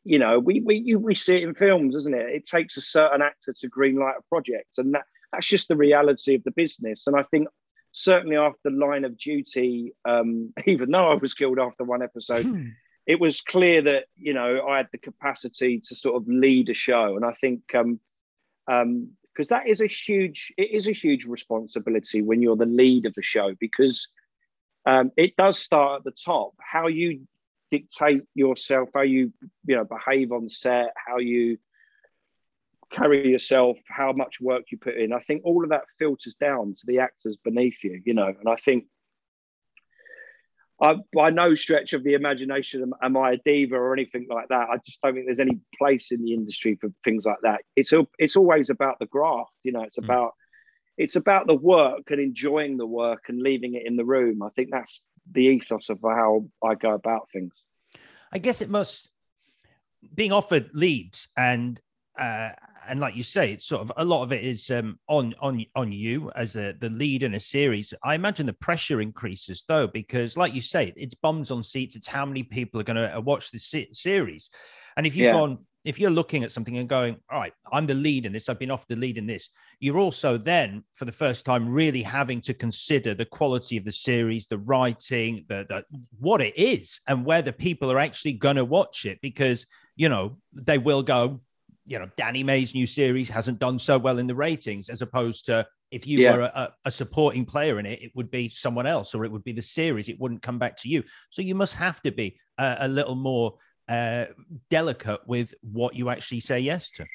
[0.05, 2.29] you know, we we you, we see it in films, isn't it?
[2.31, 6.35] It takes a certain actor to greenlight a project, and that that's just the reality
[6.35, 7.07] of the business.
[7.07, 7.49] And I think
[7.97, 12.69] certainly after Line of Duty, um, even though I was killed after one episode, hmm.
[13.07, 16.75] it was clear that you know I had the capacity to sort of lead a
[16.75, 17.99] show, and I think um,
[18.69, 23.07] um, because that is a huge it is a huge responsibility when you're the lead
[23.07, 24.09] of a show because
[24.87, 26.55] um, it does start at the top.
[26.59, 27.27] How you
[27.71, 29.33] dictate yourself, how you
[29.67, 31.59] you know behave on set, how you
[32.91, 35.13] carry yourself, how much work you put in.
[35.13, 38.29] I think all of that filters down to the actors beneath you, you know.
[38.29, 38.87] And I think
[40.81, 44.69] I, by no stretch of the imagination am I a diva or anything like that.
[44.71, 47.63] I just don't think there's any place in the industry for things like that.
[47.77, 49.83] It's a, it's always about the graft, you know.
[49.83, 50.05] It's mm.
[50.05, 50.33] about
[50.99, 54.43] it's about the work and enjoying the work and leaving it in the room.
[54.43, 57.55] I think that's the ethos of how I go about things.
[58.33, 59.11] I guess it must
[60.15, 61.81] being offered leads and
[62.19, 62.51] uh,
[62.89, 65.65] and like you say, it's sort of a lot of it is um, on on
[65.75, 67.93] on you as a, the lead in a series.
[68.05, 71.97] I imagine the pressure increases though, because like you say, it's bums on seats.
[71.97, 74.51] It's how many people are going to uh, watch this series,
[74.97, 75.33] and if you've yeah.
[75.33, 78.49] gone, if you're looking at something and going, all right, I'm the lead in this.
[78.49, 79.51] I've been off the lead in this.
[79.79, 83.93] You're also then, for the first time, really having to consider the quality of the
[83.93, 85.85] series, the writing, the, the
[86.19, 89.65] what it is, and whether people are actually going to watch it because
[89.95, 91.41] you know they will go
[91.87, 95.47] you know, Danny Mays' new series hasn't done so well in the ratings, as opposed
[95.47, 96.35] to if you yeah.
[96.35, 99.45] were a, a, supporting player in it, it would be someone else or it would
[99.45, 100.09] be the series.
[100.09, 101.05] It wouldn't come back to you.
[101.31, 103.55] So you must have to be a, a little more
[103.89, 104.27] uh,
[104.69, 107.07] delicate with what you actually say yes to.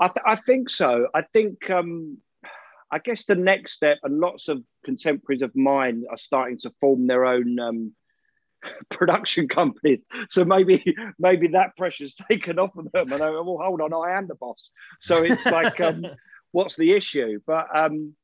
[0.00, 1.08] I, th- I think so.
[1.14, 2.18] I think, um,
[2.92, 7.08] I guess the next step, and lots of contemporaries of mine are starting to form
[7.08, 7.92] their own um,
[8.90, 10.00] production companies.
[10.30, 13.12] So maybe maybe that pressure's taken off of them.
[13.12, 14.70] And I, well, hold on, I am the boss.
[15.00, 16.06] So it's like, um,
[16.52, 17.40] what's the issue?
[17.46, 18.14] But um,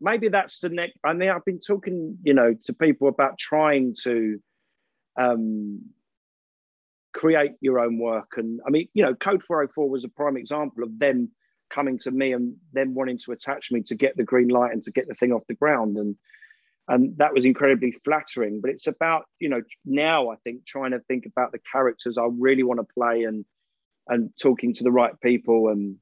[0.00, 0.98] maybe that's the next.
[1.04, 4.40] I mean, I've been talking, you know, to people about trying to
[5.18, 5.80] um,
[7.12, 8.34] create your own work.
[8.36, 11.30] And I mean, you know, Code 404 was a prime example of them
[11.70, 14.82] coming to me and them wanting to attach me to get the green light and
[14.82, 15.96] to get the thing off the ground.
[15.96, 16.16] And
[16.90, 21.00] and that was incredibly flattering but it's about you know now i think trying to
[21.08, 23.44] think about the characters i really want to play and
[24.08, 25.96] and talking to the right people and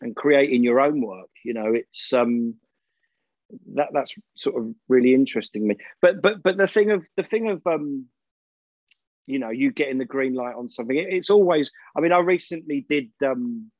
[0.00, 2.54] and creating your own work you know it's um
[3.74, 7.48] that that's sort of really interesting me but but but the thing of the thing
[7.48, 8.06] of um
[9.26, 12.18] you know you getting the green light on something it, it's always i mean i
[12.18, 13.70] recently did um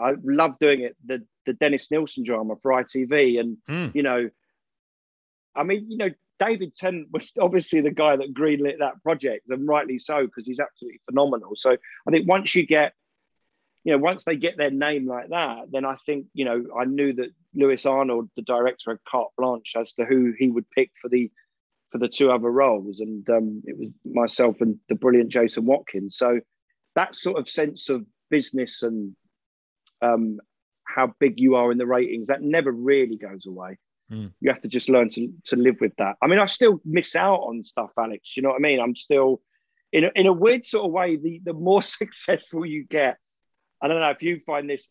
[0.00, 3.94] i love doing it the the dennis nilsen drama for itv and mm.
[3.94, 4.28] you know
[5.58, 9.68] I mean, you know, David Tennant was obviously the guy that greenlit that project, and
[9.68, 11.52] rightly so, because he's absolutely phenomenal.
[11.56, 12.92] So I think once you get,
[13.84, 16.84] you know, once they get their name like that, then I think, you know, I
[16.84, 20.90] knew that Lewis Arnold, the director, had carte blanche as to who he would pick
[21.00, 21.30] for the
[21.90, 26.16] for the two other roles, and um, it was myself and the brilliant Jason Watkins.
[26.18, 26.40] So
[26.94, 29.16] that sort of sense of business and
[30.02, 30.38] um,
[30.84, 33.78] how big you are in the ratings that never really goes away.
[34.10, 34.32] Mm.
[34.40, 36.16] You have to just learn to, to live with that.
[36.22, 38.36] I mean, I still miss out on stuff, Alex.
[38.36, 38.80] You know what I mean?
[38.80, 39.40] I'm still,
[39.92, 43.18] in a, in a weird sort of way, the, the more successful you get,
[43.82, 44.88] I don't know if you find this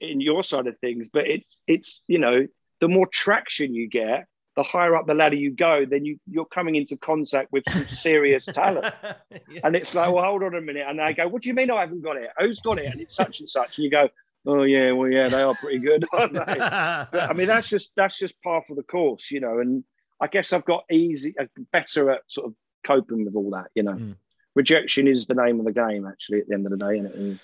[0.00, 2.46] in your side of things, but it's it's you know
[2.80, 4.26] the more traction you get,
[4.56, 7.86] the higher up the ladder you go, then you you're coming into contact with some
[7.88, 8.94] serious talent,
[9.30, 9.60] yeah.
[9.64, 11.70] and it's like, well, hold on a minute, and I go, what do you mean
[11.70, 12.30] I haven't got it?
[12.38, 12.86] Who's got it?
[12.86, 14.08] And it's such and such, and you go,
[14.46, 16.40] oh yeah, well yeah, they are pretty good, aren't they?
[16.40, 19.84] but, I mean, that's just that's just par for the course, you know, and
[20.20, 22.54] I guess I've got easy, uh, better at sort of
[22.86, 23.92] coping with all that, you know.
[23.92, 24.16] Mm.
[24.56, 27.40] Rejection is the name of the game, actually, at the end of the day, and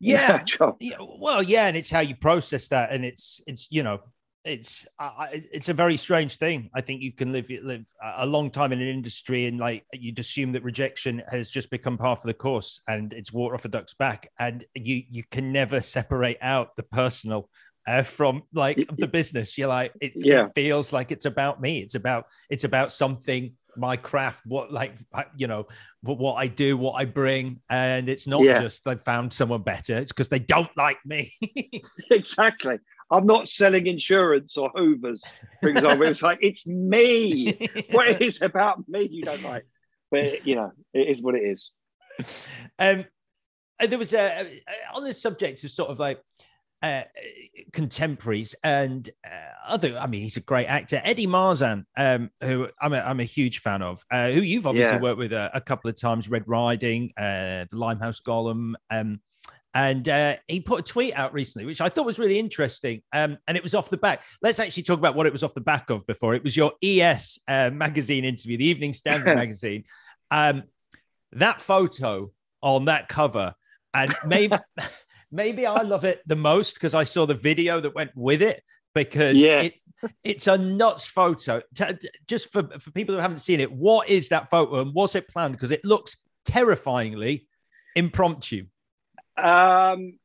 [0.00, 0.42] yeah.
[0.80, 4.00] yeah, well, yeah, and it's how you process that, and it's it's you know
[4.44, 6.70] it's uh, it's a very strange thing.
[6.74, 7.86] I think you can live live
[8.16, 11.98] a long time in an industry and like you'd assume that rejection has just become
[11.98, 15.52] part of the course and it's water off a duck's back, and you you can
[15.52, 17.50] never separate out the personal
[17.86, 19.58] uh, from like the business.
[19.58, 20.46] You're like it, yeah.
[20.46, 21.80] it feels like it's about me.
[21.80, 24.94] It's about it's about something my craft what like
[25.36, 25.66] you know
[26.02, 28.60] what I do what I bring and it's not yeah.
[28.60, 31.32] just I found someone better it's because they don't like me
[32.10, 32.78] exactly
[33.10, 35.22] I'm not selling insurance or Hoovers,
[35.60, 36.06] for example.
[36.06, 37.68] it's like it's me.
[37.90, 39.66] what is about me you don't like?
[40.10, 41.70] But you know, it is what it is.
[42.78, 43.04] Um,
[43.80, 44.60] there was a
[44.94, 46.20] on the subject of sort of like
[46.82, 47.02] uh,
[47.72, 49.98] contemporaries and uh, other.
[49.98, 53.58] I mean, he's a great actor, Eddie Marsan, um, who I'm a, I'm a huge
[53.58, 54.04] fan of.
[54.10, 55.02] Uh, who you've obviously yeah.
[55.02, 58.74] worked with a, a, couple of times, Red Riding, uh, the Limehouse Golem.
[58.90, 59.20] Um,
[59.74, 63.02] and uh, he put a tweet out recently, which I thought was really interesting.
[63.12, 64.24] Um, and it was off the back.
[64.42, 66.34] Let's actually talk about what it was off the back of before.
[66.34, 69.84] It was your ES uh, magazine interview, the Evening Standard magazine.
[70.30, 70.64] Um,
[71.32, 73.54] that photo on that cover,
[73.94, 74.56] and maybe
[75.30, 78.62] maybe I love it the most because I saw the video that went with it
[78.92, 79.62] because yeah.
[79.62, 79.74] it,
[80.24, 81.62] it's a nuts photo.
[82.26, 85.28] Just for, for people who haven't seen it, what is that photo and was it
[85.28, 85.52] planned?
[85.52, 87.46] Because it looks terrifyingly
[87.94, 88.66] impromptu.
[89.40, 90.18] Um,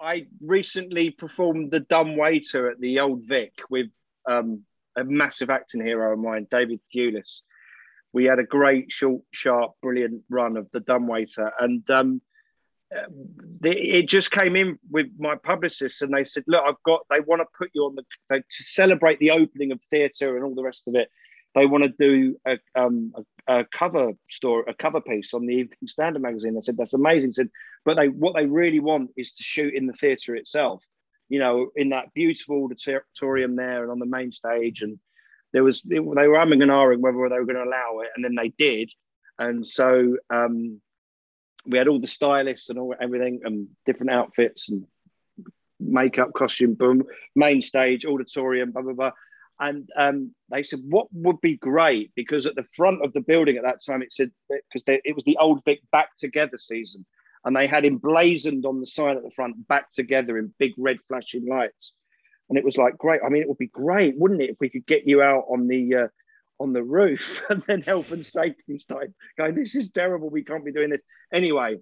[0.00, 3.86] I recently performed the dumb waiter at the Old Vic with
[4.28, 4.62] um,
[4.96, 7.40] a massive acting hero of mine, David Thewlis.
[8.12, 12.20] We had a great, short, sharp, brilliant run of the dumb waiter, and um,
[13.62, 17.06] it just came in with my publicist, and they said, "Look, I've got.
[17.08, 18.02] They want to put you on the
[18.36, 21.08] to celebrate the opening of theatre and all the rest of it
[21.54, 23.12] they want to do a, um,
[23.46, 26.56] a, a, cover story, a cover piece on the Evening Standard magazine.
[26.56, 27.30] I said that's amazing.
[27.30, 27.50] I said,
[27.84, 30.84] but they what they really want is to shoot in the theatre itself.
[31.28, 34.82] You know, in that beautiful auditorium there and on the main stage.
[34.82, 34.98] And
[35.52, 38.24] there was they were umming and ahhing whether they were going to allow it, and
[38.24, 38.90] then they did.
[39.38, 40.80] And so um,
[41.66, 44.86] we had all the stylists and all everything and different outfits and
[45.80, 49.12] makeup, costume, boom, main stage, auditorium, blah blah blah.
[49.62, 52.10] And um, they said, what would be great?
[52.16, 55.22] Because at the front of the building at that time, it said, because it was
[55.22, 57.06] the Old Vic Back Together season.
[57.44, 60.98] And they had emblazoned on the sign at the front, back together in big red
[61.06, 61.94] flashing lights.
[62.48, 63.20] And it was like, great.
[63.24, 65.68] I mean, it would be great, wouldn't it, if we could get you out on
[65.68, 66.08] the uh,
[66.58, 70.28] on the roof and then health and safety started going, this is terrible.
[70.28, 71.00] We can't be doing this.
[71.32, 71.76] Anyway,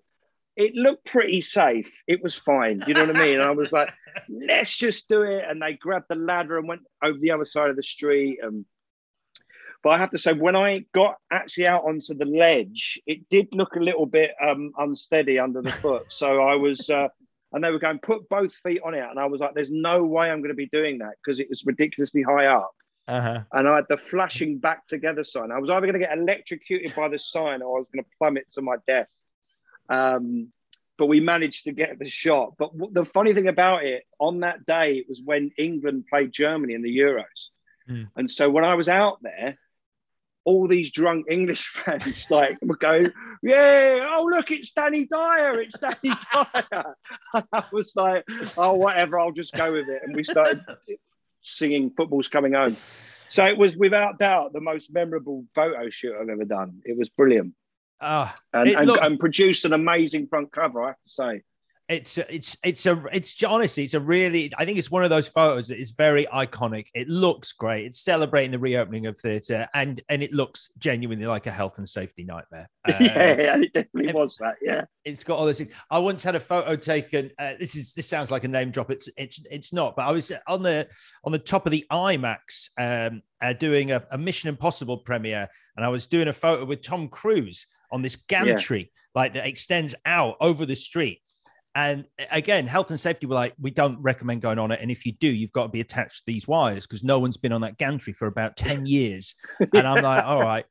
[0.57, 1.91] it looked pretty safe.
[2.07, 2.83] It was fine.
[2.87, 3.35] You know what I mean?
[3.35, 3.93] And I was like,
[4.29, 5.45] let's just do it.
[5.49, 8.41] And they grabbed the ladder and went over the other side of the street.
[8.43, 8.65] And
[9.83, 13.49] but I have to say, when I got actually out onto the ledge, it did
[13.53, 16.07] look a little bit um, unsteady under the foot.
[16.09, 17.09] So I was, uh,
[17.53, 19.05] and they were going, put both feet on it.
[19.09, 21.49] And I was like, there's no way I'm going to be doing that because it
[21.49, 22.73] was ridiculously high up.
[23.09, 23.41] Uh-huh.
[23.53, 25.51] And I had the flashing back together sign.
[25.51, 28.11] I was either going to get electrocuted by the sign or I was going to
[28.19, 29.09] plummet to my death.
[29.91, 30.53] Um,
[30.97, 32.55] but we managed to get the shot.
[32.59, 36.31] But w- the funny thing about it, on that day, it was when England played
[36.33, 37.49] Germany in the Euros.
[37.89, 38.09] Mm.
[38.17, 39.59] And so when I was out there,
[40.45, 43.05] all these drunk English fans like would go,
[43.43, 45.97] yeah, oh look, it's Danny Dyer, it's Danny
[46.33, 46.97] Dyer.
[47.35, 48.25] And I was like,
[48.57, 50.03] oh whatever, I'll just go with it.
[50.05, 50.63] And we started
[51.43, 52.77] singing "Football's Coming Home."
[53.29, 56.83] So it was without doubt the most memorable photo shoot I've ever done.
[56.85, 57.55] It was brilliant.
[58.01, 61.43] Uh, and, and, look, and produced an amazing front cover, I have to say.
[61.91, 65.27] It's it's it's a it's honestly it's a really I think it's one of those
[65.27, 66.87] photos that is very iconic.
[66.95, 67.85] It looks great.
[67.85, 71.89] It's celebrating the reopening of theatre and and it looks genuinely like a health and
[71.89, 72.71] safety nightmare.
[72.89, 74.55] Uh, yeah, it definitely was that.
[74.63, 75.61] Yeah, it's got all this.
[75.91, 77.33] I once had a photo taken.
[77.41, 78.93] Uh, this is this sounds like a name drop.
[78.93, 79.97] It's it's it's not.
[79.97, 80.87] But I was on the
[81.25, 85.85] on the top of the IMAX um, uh, doing a, a Mission Impossible premiere, and
[85.85, 89.21] I was doing a photo with Tom Cruise on this gantry, yeah.
[89.21, 91.21] like that extends out over the street.
[91.81, 94.81] And again, health and safety were like, we don't recommend going on it.
[94.83, 97.39] And if you do, you've got to be attached to these wires because no one's
[97.39, 99.35] been on that gantry for about 10 years.
[99.75, 100.67] And I'm like, all right.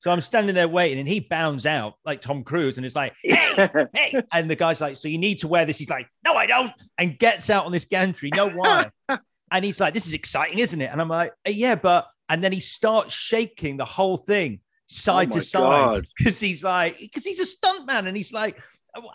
[0.00, 3.14] So I'm standing there waiting, and he bounds out like Tom Cruise, and it's like,
[3.24, 4.22] hey, hey.
[4.32, 5.76] And the guy's like, So you need to wear this.
[5.76, 6.72] He's like, No, I don't.
[6.98, 8.30] And gets out on this gantry.
[8.34, 8.90] No, why?
[9.50, 10.90] and he's like, This is exciting, isn't it?
[10.92, 12.06] And I'm like, uh, Yeah, but.
[12.28, 16.98] And then he starts shaking the whole thing side Oh to side because he's like,
[16.98, 18.60] because he's a stuntman, and he's like,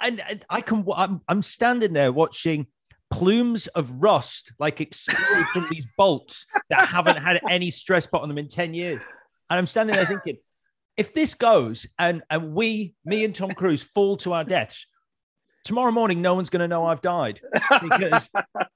[0.01, 2.67] and, I can, I'm, I'm standing there watching
[3.11, 8.27] plumes of rust like explode from these bolts that haven't had any stress put on
[8.27, 9.03] them in 10 years.
[9.49, 10.37] And I'm standing there thinking,
[10.97, 14.85] if this goes and, and we, me and Tom Cruise, fall to our deaths,
[15.63, 17.41] tomorrow morning, no one's going to know I've died
[17.81, 18.29] because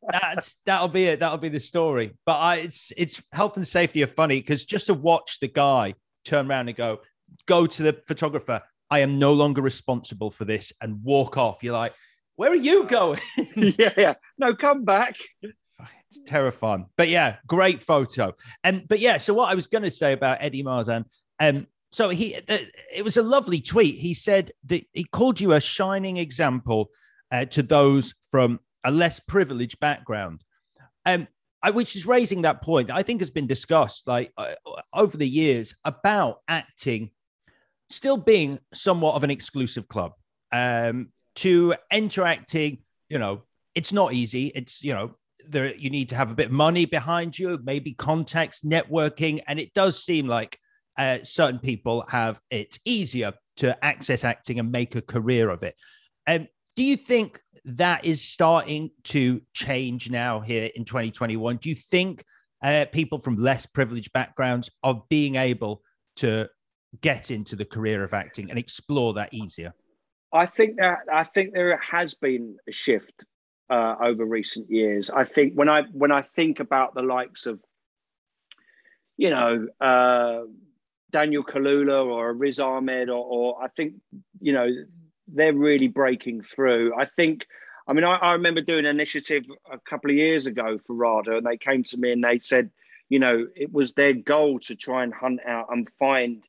[0.09, 1.19] that's that'll be it.
[1.19, 2.13] That'll be the story.
[2.25, 5.95] But I, it's it's health and safety are funny because just to watch the guy
[6.25, 6.99] turn around and go,
[7.45, 8.61] go to the photographer.
[8.89, 11.63] I am no longer responsible for this and walk off.
[11.63, 11.93] You're like,
[12.35, 13.19] where are you going?
[13.55, 14.13] yeah, yeah.
[14.38, 15.15] No, come back.
[15.41, 16.85] It's terrifying.
[16.95, 18.33] But yeah, great photo.
[18.63, 21.05] And but yeah, so what I was going to say about Eddie Marsan,
[21.39, 23.95] um, so he th- it was a lovely tweet.
[23.95, 26.89] He said that he called you a shining example
[27.31, 30.43] uh, to those from a less privileged background,
[31.05, 31.27] um,
[31.61, 32.91] I, which is raising that point.
[32.91, 34.53] I think has been discussed like uh,
[34.93, 37.11] over the years about acting
[37.89, 40.13] still being somewhat of an exclusive club.
[40.51, 42.79] Um, to enter acting,
[43.09, 43.43] you know,
[43.75, 44.51] it's not easy.
[44.55, 45.15] It's you know
[45.47, 49.59] there you need to have a bit of money behind you, maybe contacts, networking, and
[49.59, 50.57] it does seem like
[50.97, 55.75] uh, certain people have it easier to access acting and make a career of it.
[56.25, 61.57] Um, do you think that is starting to change now here in 2021?
[61.57, 62.23] Do you think
[62.63, 65.81] uh, people from less privileged backgrounds are being able
[66.17, 66.49] to
[67.01, 69.73] get into the career of acting and explore that easier?
[70.33, 73.23] I think that I think there has been a shift
[73.69, 75.09] uh, over recent years.
[75.09, 77.59] I think when I when I think about the likes of,
[79.15, 80.41] you know, uh,
[81.11, 83.95] Daniel Kaluuya or Riz Ahmed, or, or I think
[84.39, 84.67] you know
[85.27, 86.93] they're really breaking through.
[86.99, 87.45] I think.
[87.89, 91.37] I mean, I, I remember doing an initiative a couple of years ago for RADA,
[91.37, 92.69] and they came to me and they said,
[93.07, 96.43] you know, it was their goal to try and hunt out and find,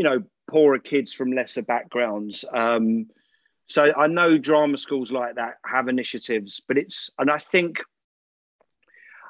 [0.00, 2.42] you know, poorer kids from lesser backgrounds.
[2.54, 3.10] Um,
[3.66, 7.82] so I know drama schools like that have initiatives, but it's and I think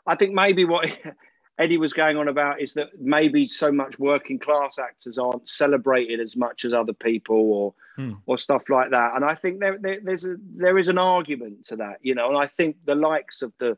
[0.07, 0.97] I think maybe what
[1.59, 6.21] Eddie was going on about is that maybe so much working class actors aren't celebrated
[6.21, 8.13] as much as other people or Hmm.
[8.27, 9.17] or stuff like that.
[9.17, 12.29] And I think there, there there's a there is an argument to that, you know.
[12.29, 13.77] And I think the likes of the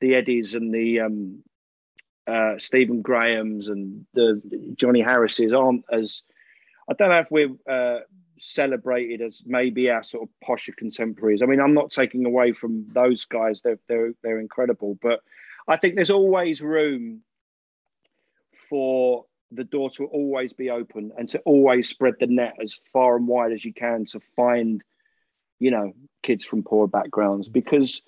[0.00, 1.42] the Eddies and the um,
[2.28, 4.40] uh, Stephen Graham's and the
[4.74, 6.22] Johnny Harris's aren't as
[6.88, 8.00] I don't know if we're uh,
[8.38, 11.42] celebrated as maybe our sort of posher contemporaries.
[11.42, 15.20] I mean, I'm not taking away from those guys; they're they're they're incredible, but
[15.66, 17.22] I think there's always room
[18.68, 23.16] for the door to always be open and to always spread the net as far
[23.16, 24.82] and wide as you can to find,
[25.58, 28.02] you know, kids from poor backgrounds because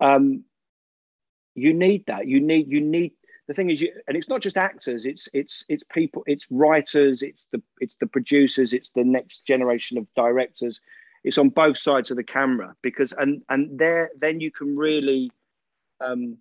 [0.00, 0.44] um,
[1.54, 2.28] you need that.
[2.28, 3.12] You need you need
[3.48, 7.22] the thing is you and it's not just actors it's it's it's people it's writers
[7.22, 10.80] it's the it's the producers it's the next generation of directors.
[11.24, 15.30] It's on both sides of the camera because and and there then you can really
[16.00, 16.38] um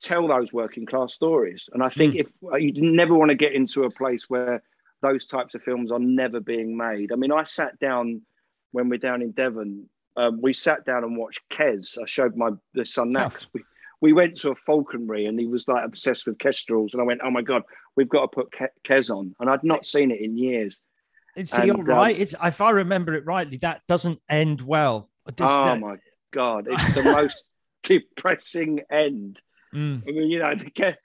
[0.00, 1.68] tell those working class stories.
[1.72, 4.62] And i think if uh, you never want to get into a place where
[5.02, 7.12] those types of films are never being made.
[7.12, 8.22] I mean i sat down
[8.72, 11.98] when we're down in devon um, we sat down and watched Kes.
[12.00, 13.64] I showed my the son that 'cause we,
[14.00, 16.92] we went to a falconry and he was like obsessed with kestrels.
[16.92, 17.62] And I went, oh my God,
[17.96, 19.34] we've got to put Ke- Kes on.
[19.40, 20.78] And I'd not seen it in years.
[21.36, 22.18] It's And, you're um, right.
[22.18, 25.10] It's if I remember it rightly, that doesn't end well.
[25.34, 25.96] Does oh that- my
[26.32, 27.44] God, it's the most
[27.82, 29.40] depressing end.
[29.74, 30.02] Mm.
[30.06, 30.98] I mean, you know, the Ke-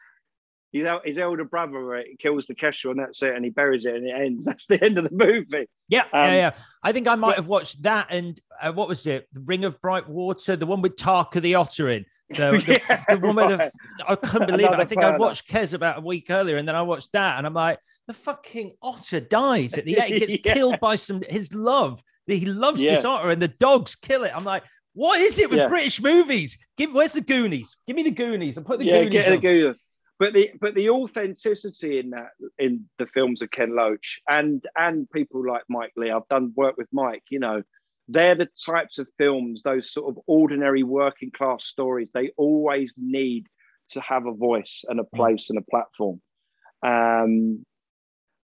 [0.72, 3.34] his, his elder brother uh, kills the kestrel and that's it.
[3.36, 4.46] And he buries it and it ends.
[4.46, 5.68] That's the end of the movie.
[5.88, 6.52] Yeah, yeah, Um, yeah.
[6.84, 9.28] I think I might but- have watched that and uh, what was it?
[9.34, 12.06] The Ring of Bright Water, the one with Tarka the Otter in.
[12.30, 13.72] The, the, Yeah, the with the.
[14.08, 14.80] I couldn't believe it.
[14.80, 17.48] I think I watched Kes about a week earlier, and then I watched that, and
[17.48, 20.12] I'm like, the fucking otter dies at the end.
[20.14, 20.54] He gets Yeah.
[20.54, 22.02] killed by some his love.
[22.28, 24.32] That he loves this otter, and the dogs kill it.
[24.36, 24.64] I'm like,
[24.94, 25.68] what is it with Yeah.
[25.68, 26.58] British movies?
[26.78, 27.76] Give where's the Goonies?
[27.88, 29.12] Give me the Goonies and put the yeah, Goonies.
[29.14, 29.38] get the.
[29.38, 29.76] Goonies.
[30.20, 35.10] But the but the authenticity in that in the films of Ken Loach and and
[35.10, 37.24] people like Mike Leigh, I've done work with Mike.
[37.30, 37.64] You know,
[38.10, 42.10] they're the types of films, those sort of ordinary working class stories.
[42.14, 43.47] They always need
[43.89, 46.22] to have a voice and a place and a platform.
[46.84, 47.66] Um,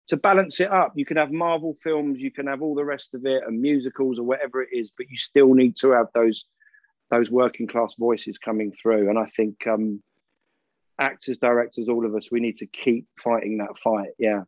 [0.08, 3.14] to balance it up, you can have Marvel films, you can have all the rest
[3.14, 6.44] of it, and musicals or whatever it is, but you still need to have those
[7.10, 9.10] those working class voices coming through.
[9.10, 10.02] And I think um,
[10.98, 14.10] actors, directors, all of us, we need to keep fighting that fight.
[14.18, 14.44] Yeah.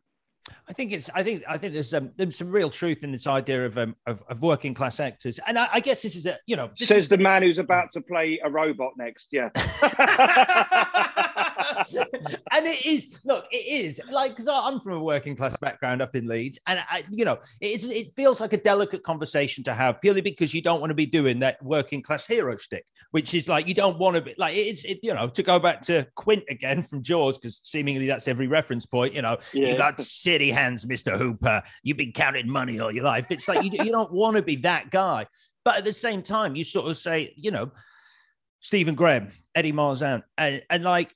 [0.67, 1.09] I think it's.
[1.13, 1.43] I think.
[1.47, 4.41] I think there's um, there's some real truth in this idea of um, of, of
[4.41, 7.17] working class actors, and I, I, guess this is a you know says is, the
[7.17, 9.29] man who's about to play a robot next.
[9.31, 9.49] Yeah,
[12.51, 13.07] and it is.
[13.23, 16.83] Look, it is like because I'm from a working class background up in Leeds, and
[16.89, 20.61] I, you know, it's it feels like a delicate conversation to have purely because you
[20.61, 23.97] don't want to be doing that working class hero stick, which is like you don't
[23.97, 27.01] want to be like it's it, you know to go back to Quint again from
[27.01, 29.13] Jaws because seemingly that's every reference point.
[29.13, 29.69] You know, yeah.
[29.69, 31.17] you got city hands, Mr.
[31.17, 31.61] Hooper.
[31.83, 33.27] You've been counting money all your life.
[33.29, 35.27] It's like you, you don't want to be that guy.
[35.63, 37.71] But at the same time, you sort of say, you know,
[38.59, 41.13] Stephen Graham, Eddie Marsan, and, and like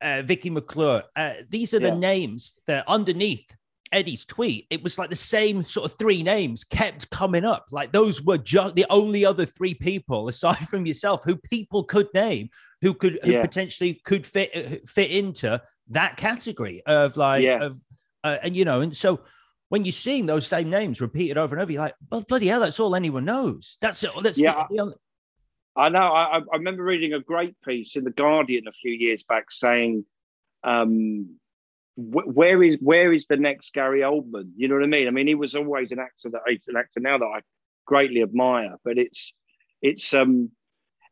[0.00, 1.02] uh, Vicky McClure.
[1.14, 1.98] Uh, these are the yeah.
[1.98, 3.50] names that underneath
[3.92, 7.66] Eddie's tweet, it was like the same sort of three names kept coming up.
[7.70, 12.08] Like those were just the only other three people aside from yourself who people could
[12.14, 13.42] name who could who yeah.
[13.42, 17.62] potentially could fit uh, fit into that category of like yeah.
[17.62, 17.82] of
[18.24, 19.20] uh, and you know and so
[19.68, 22.60] when you're seeing those same names repeated over and over, you're like, well, bloody hell,
[22.60, 23.76] that's all anyone knows.
[23.82, 24.10] That's it.
[24.22, 24.64] That's yeah.
[24.70, 24.94] The,
[25.78, 26.00] I know.
[26.00, 30.04] I, I, remember reading a great piece in the Guardian a few years back saying,
[30.64, 31.36] um,
[31.94, 35.06] wh- "Where is where is the next Gary Oldman?" You know what I mean?
[35.06, 37.40] I mean, he was always an actor that an actor now that I
[37.86, 39.32] greatly admire, but it's
[39.80, 40.50] it's um,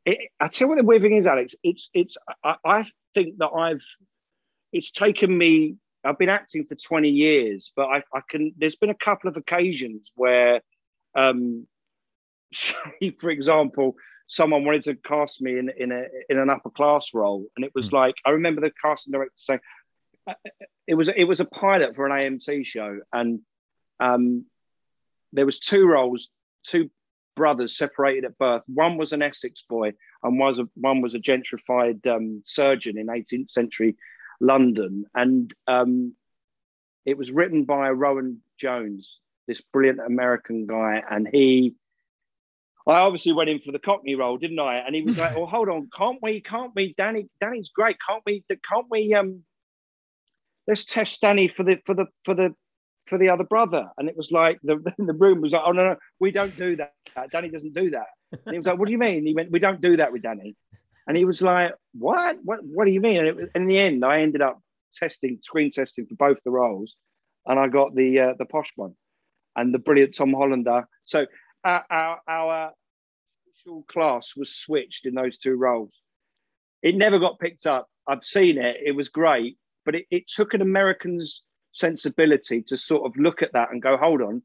[0.05, 1.55] it, I tell you what the weird thing is, Alex.
[1.63, 3.87] It's it's I, I think that I've
[4.73, 5.77] it's taken me.
[6.03, 8.53] I've been acting for twenty years, but I, I can.
[8.59, 10.61] There's been a couple of occasions where,
[11.15, 11.69] um,
[12.53, 13.95] say for example
[14.29, 17.73] someone wanted to cast me in in a in an upper class role, and it
[17.75, 17.95] was mm.
[17.95, 19.61] like I remember the casting director saying
[20.27, 20.35] uh,
[20.87, 23.41] it was it was a pilot for an AMC show, and
[24.01, 24.45] um,
[25.33, 26.29] there was two roles,
[26.67, 26.91] two
[27.35, 28.63] brothers separated at birth.
[28.67, 33.07] One was an Essex boy, and was a, one was a gentrified um, surgeon in
[33.07, 33.97] 18th century
[34.41, 36.15] London, and um,
[37.05, 41.75] it was written by Rowan Jones, this brilliant American guy, and he
[42.87, 44.77] I obviously went in for the Cockney role, didn't I?
[44.77, 46.41] And he was like, "Well, hold on, can't we?
[46.41, 46.95] Can't we?
[46.97, 47.97] Danny, Danny's great.
[48.07, 48.45] Can't we?
[48.49, 49.15] Can't we?
[49.15, 49.43] Um,
[50.67, 52.55] let's test Danny for the for the for the
[53.07, 55.83] for the other brother." And it was like the the room was like, "Oh no,
[55.83, 56.93] no, we don't do that.
[57.31, 59.51] Danny doesn't do that." And he was like, "What do you mean?" And he went,
[59.51, 60.55] "We don't do that with Danny."
[61.09, 62.37] And he was like, "What?
[62.45, 62.61] What?
[62.65, 64.61] What do you mean?" And was, in the end, I ended up
[64.95, 66.95] testing, screen testing for both the roles,
[67.47, 68.95] and I got the uh, the posh one,
[69.57, 70.87] and the brilliant Tom Hollander.
[71.05, 71.27] So
[71.65, 72.73] our, our, our
[73.89, 75.93] class was switched in those two roles.
[76.83, 77.89] It never got picked up.
[78.07, 78.77] I've seen it.
[78.85, 81.43] It was great, but it, it took an American's
[81.73, 84.43] sensibility to sort of look at that and go, hold on,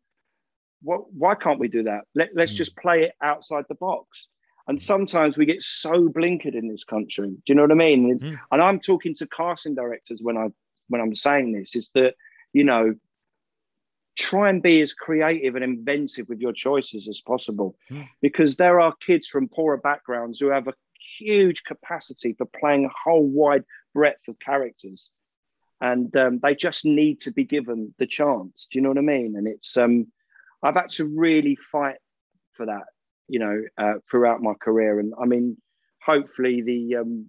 [0.81, 2.01] what, why can't we do that?
[2.15, 2.55] Let, us mm.
[2.55, 4.27] just play it outside the box.
[4.67, 7.29] And sometimes we get so blinkered in this country.
[7.29, 8.19] Do you know what I mean?
[8.19, 8.39] Mm.
[8.51, 10.47] And I'm talking to casting directors when I
[10.87, 12.15] when I'm saying this is that
[12.53, 12.93] you know
[14.17, 17.75] try and be as creative and inventive with your choices as possible.
[17.89, 18.07] Mm.
[18.21, 20.73] because there are kids from poorer backgrounds who have a
[21.17, 25.09] huge capacity for playing a whole wide breadth of characters.
[25.79, 28.67] And um, they just need to be given the chance.
[28.71, 29.35] Do you know what i mean?
[29.35, 30.07] And it's um
[30.63, 31.97] i've had to really fight
[32.53, 32.83] for that
[33.27, 34.99] you know uh, throughout my career.
[34.99, 35.57] And i mean
[36.03, 37.27] hopefully the um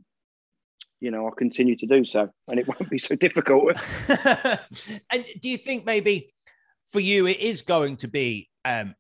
[1.01, 3.72] you know i'll continue to do so and it won't be so difficult.
[5.11, 6.33] And do you think maybe
[6.93, 8.95] for you, it is going to be um,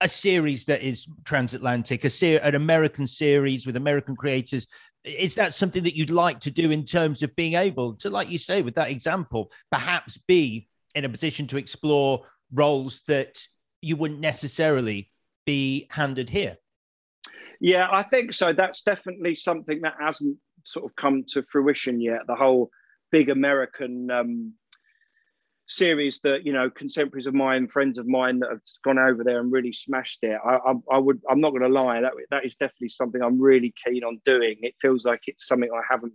[0.00, 4.66] a series that is transatlantic, a ser- an American series with American creators.
[5.04, 8.30] Is that something that you'd like to do in terms of being able to, like
[8.30, 13.38] you say, with that example, perhaps be in a position to explore roles that
[13.82, 15.10] you wouldn't necessarily
[15.46, 16.56] be handed here?
[17.60, 18.54] Yeah, I think so.
[18.54, 22.20] That's definitely something that hasn't sort of come to fruition yet.
[22.26, 22.70] The whole
[23.10, 24.54] big American um,
[25.70, 29.40] series that you know contemporaries of mine, friends of mine that have gone over there
[29.40, 30.38] and really smashed it.
[30.44, 31.20] I, I, I would.
[31.30, 32.00] I'm not going to lie.
[32.00, 34.56] That that is definitely something I'm really keen on doing.
[34.62, 36.12] It feels like it's something I haven't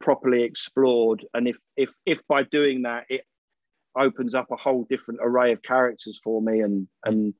[0.00, 3.22] properly explored, and if if if by doing that it
[3.96, 7.34] opens up a whole different array of characters for me, and and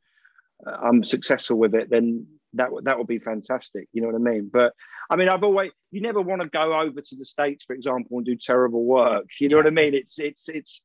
[0.67, 3.89] uh, I'm successful with it, then that that would be fantastic.
[3.93, 4.51] You know what I mean?
[4.53, 4.73] But
[5.11, 8.19] I mean, I've always you never want to go over to the states, for example,
[8.19, 9.27] and do terrible work.
[9.41, 9.65] You know yeah.
[9.65, 9.95] what I mean?
[9.95, 10.83] It's it's it's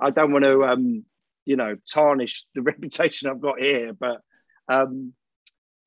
[0.00, 1.04] I don't want to, um,
[1.44, 4.20] you know, tarnish the reputation I've got here, but
[4.68, 5.12] um,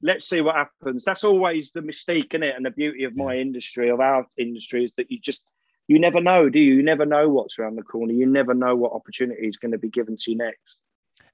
[0.01, 1.03] let's see what happens.
[1.03, 4.83] That's always the mystique, in it, and the beauty of my industry, of our industry,
[4.83, 5.43] is that you just
[5.87, 6.75] you never know, do you?
[6.75, 8.11] You never know what's around the corner.
[8.11, 10.77] You never know what opportunity is going to be given to you next.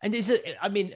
[0.01, 0.45] And is it?
[0.61, 0.95] I mean,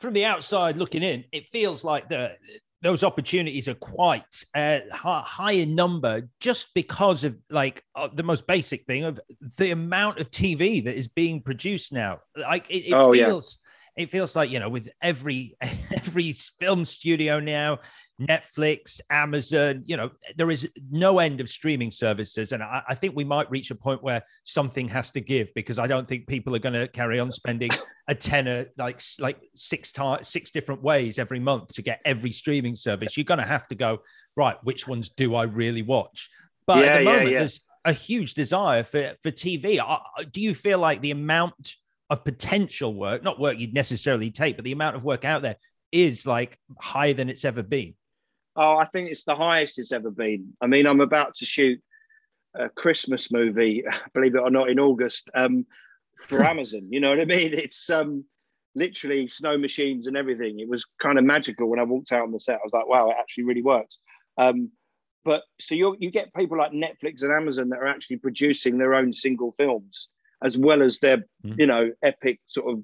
[0.00, 2.36] from the outside looking in, it feels like the
[2.84, 8.46] those opportunities are quite uh, high in number just because of like uh, the most
[8.46, 9.18] basic thing of
[9.56, 12.18] the amount of TV that is being produced now.
[12.36, 13.58] Like it, it oh, feels.
[13.96, 17.78] It feels like you know, with every every film studio now,
[18.20, 22.52] Netflix, Amazon, you know, there is no end of streaming services.
[22.52, 25.78] And I, I, think we might reach a point where something has to give because
[25.78, 27.70] I don't think people are going to carry on spending
[28.08, 32.76] a tenner like like six times six different ways every month to get every streaming
[32.76, 33.16] service.
[33.16, 33.98] You're going to have to go,
[34.36, 36.30] right, which ones do I really watch?
[36.66, 37.38] But yeah, at the moment, yeah, yeah.
[37.40, 39.80] there's a huge desire for, for TV.
[40.30, 41.74] Do you feel like the amount
[42.14, 45.56] of potential work, not work you'd necessarily take, but the amount of work out there
[45.92, 47.94] is like higher than it's ever been?
[48.56, 50.52] Oh, I think it's the highest it's ever been.
[50.60, 51.80] I mean, I'm about to shoot
[52.54, 53.84] a Christmas movie,
[54.14, 55.66] believe it or not, in August um,
[56.22, 56.86] for Amazon.
[56.90, 57.52] You know what I mean?
[57.52, 58.24] It's um,
[58.74, 60.60] literally snow machines and everything.
[60.60, 62.56] It was kind of magical when I walked out on the set.
[62.56, 63.98] I was like, wow, it actually really works.
[64.38, 64.70] Um,
[65.24, 68.94] but so you you get people like Netflix and Amazon that are actually producing their
[68.94, 70.08] own single films
[70.42, 71.58] as well as their mm.
[71.58, 72.82] you know epic sort of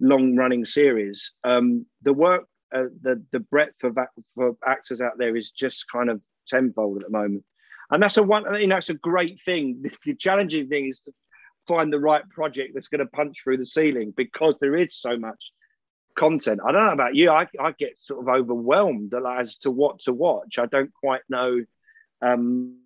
[0.00, 1.32] long running series.
[1.44, 5.90] Um, the work uh, the the breadth of that for actors out there is just
[5.90, 7.44] kind of tenfold at the moment,
[7.90, 8.46] and that's a one.
[8.46, 9.84] I know, that's a great thing.
[10.04, 11.12] The challenging thing is to
[11.66, 15.16] find the right project that's going to punch through the ceiling because there is so
[15.16, 15.52] much
[16.16, 16.60] content.
[16.66, 17.30] I don't know about you.
[17.30, 20.58] I, I get sort of overwhelmed as to what to watch.
[20.58, 21.64] I don't quite know.
[22.22, 22.78] Um,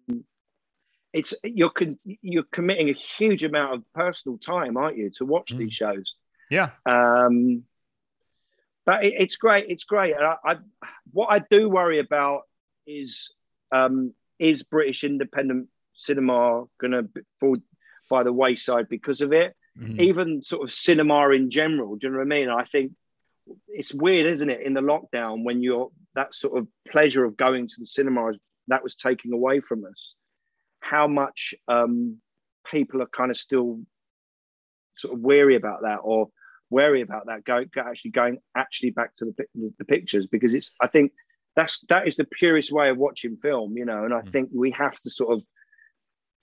[1.13, 5.53] it's you're con- you're committing a huge amount of personal time, aren't you, to watch
[5.55, 5.59] mm.
[5.59, 6.15] these shows?
[6.51, 6.71] Yeah.
[6.87, 7.65] Um,
[8.87, 9.67] but it, it's great.
[9.69, 10.15] It's great.
[10.15, 10.57] And I, I,
[11.13, 12.43] what I do worry about
[12.87, 13.31] is
[13.73, 17.09] um, is British independent cinema going to
[17.39, 17.57] fall
[18.09, 19.55] by the wayside because of it?
[19.79, 20.01] Mm-hmm.
[20.01, 21.97] Even sort of cinema in general.
[21.97, 22.49] Do you know what I mean?
[22.49, 22.93] I think
[23.69, 24.63] it's weird, isn't it?
[24.63, 28.33] In the lockdown, when you're that sort of pleasure of going to the cinema
[28.69, 30.15] that was taken away from us,
[30.81, 32.18] how much um,
[32.70, 33.81] people are kind of still
[34.97, 36.28] sort of weary about that or
[36.68, 40.87] wary about that going actually going actually back to the, the pictures because it's I
[40.87, 41.12] think
[41.57, 44.33] that's that is the purest way of watching film, you know, and I mm.
[44.33, 45.43] think we have to sort of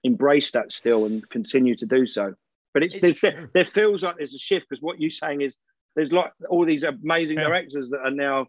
[0.04, 2.34] embrace that still and continue to do so.
[2.74, 5.56] But it's, it's there, there, feels like there's a shift because what you're saying is
[5.96, 7.46] there's like all these amazing yeah.
[7.46, 8.48] directors that are now,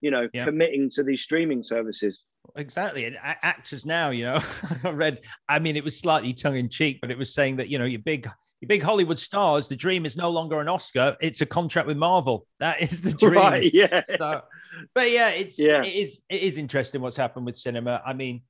[0.00, 0.44] you know, yeah.
[0.44, 2.22] committing to these streaming services.
[2.56, 4.40] Exactly, and actors now, you know,
[4.84, 5.20] I read.
[5.48, 7.84] I mean, it was slightly tongue in cheek, but it was saying that you know
[7.84, 8.28] your big
[8.60, 11.96] your big Hollywood stars, the dream is no longer an Oscar; it's a contract with
[11.96, 12.46] Marvel.
[12.58, 13.34] That is the dream.
[13.34, 14.02] Right, yeah.
[14.16, 14.42] So,
[14.94, 15.82] but yeah, it's yeah.
[15.82, 18.02] it is it is interesting what's happened with cinema.
[18.04, 18.42] I mean,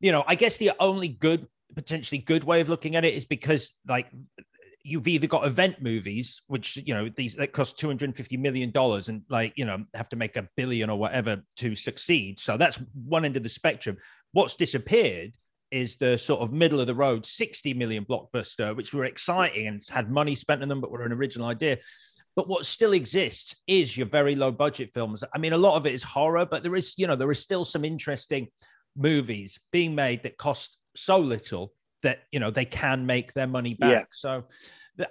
[0.00, 3.24] you know, I guess the only good, potentially good way of looking at it is
[3.24, 4.10] because like
[4.86, 8.36] you've either got event movies, which you know these that cost two hundred and fifty
[8.36, 12.38] million dollars, and like you know have to make a billion or whatever to succeed.
[12.38, 13.96] So that's one end of the spectrum.
[14.32, 15.32] What's disappeared
[15.72, 19.82] is the sort of middle of the road 60 million blockbuster, which were exciting and
[19.88, 21.78] had money spent on them, but were an original idea.
[22.36, 25.24] But what still exists is your very low budget films.
[25.34, 27.40] I mean, a lot of it is horror, but there is, you know, there is
[27.40, 28.46] still some interesting
[28.96, 31.72] movies being made that cost so little
[32.06, 33.90] that, you know, they can make their money back.
[33.90, 34.04] Yeah.
[34.12, 34.44] So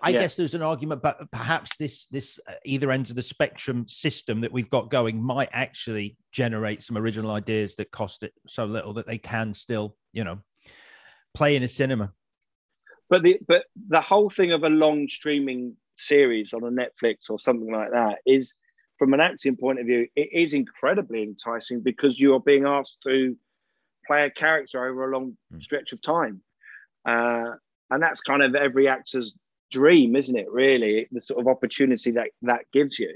[0.01, 0.19] I yeah.
[0.21, 4.41] guess there's an argument, but perhaps this this uh, either ends of the spectrum system
[4.41, 8.93] that we've got going might actually generate some original ideas that cost it so little
[8.93, 10.39] that they can still, you know,
[11.33, 12.11] play in a cinema.
[13.09, 17.37] But the but the whole thing of a long streaming series on a Netflix or
[17.37, 18.53] something like that is,
[18.97, 22.97] from an acting point of view, it is incredibly enticing because you are being asked
[23.03, 23.37] to
[24.07, 25.61] play a character over a long mm.
[25.61, 26.41] stretch of time.
[27.05, 27.55] Uh,
[27.89, 29.35] and that's kind of every actor's
[29.71, 30.51] dream, isn't it?
[30.51, 33.09] Really, the sort of opportunity that that gives you.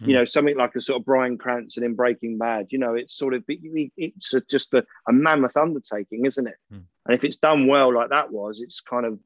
[0.00, 0.06] Mm.
[0.06, 0.12] You hmm.
[0.12, 2.66] know, something like a sort of Bryan Cranston in Breaking Bad.
[2.70, 6.56] You know, it's sort of it's a, just a, a, mammoth undertaking, isn't it?
[6.72, 6.84] Mm.
[7.06, 9.18] And if it's done well, like that was, it's kind of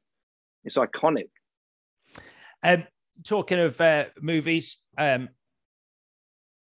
[0.63, 1.29] it's iconic.
[2.61, 2.83] Um,
[3.25, 5.29] talking of uh, movies, um,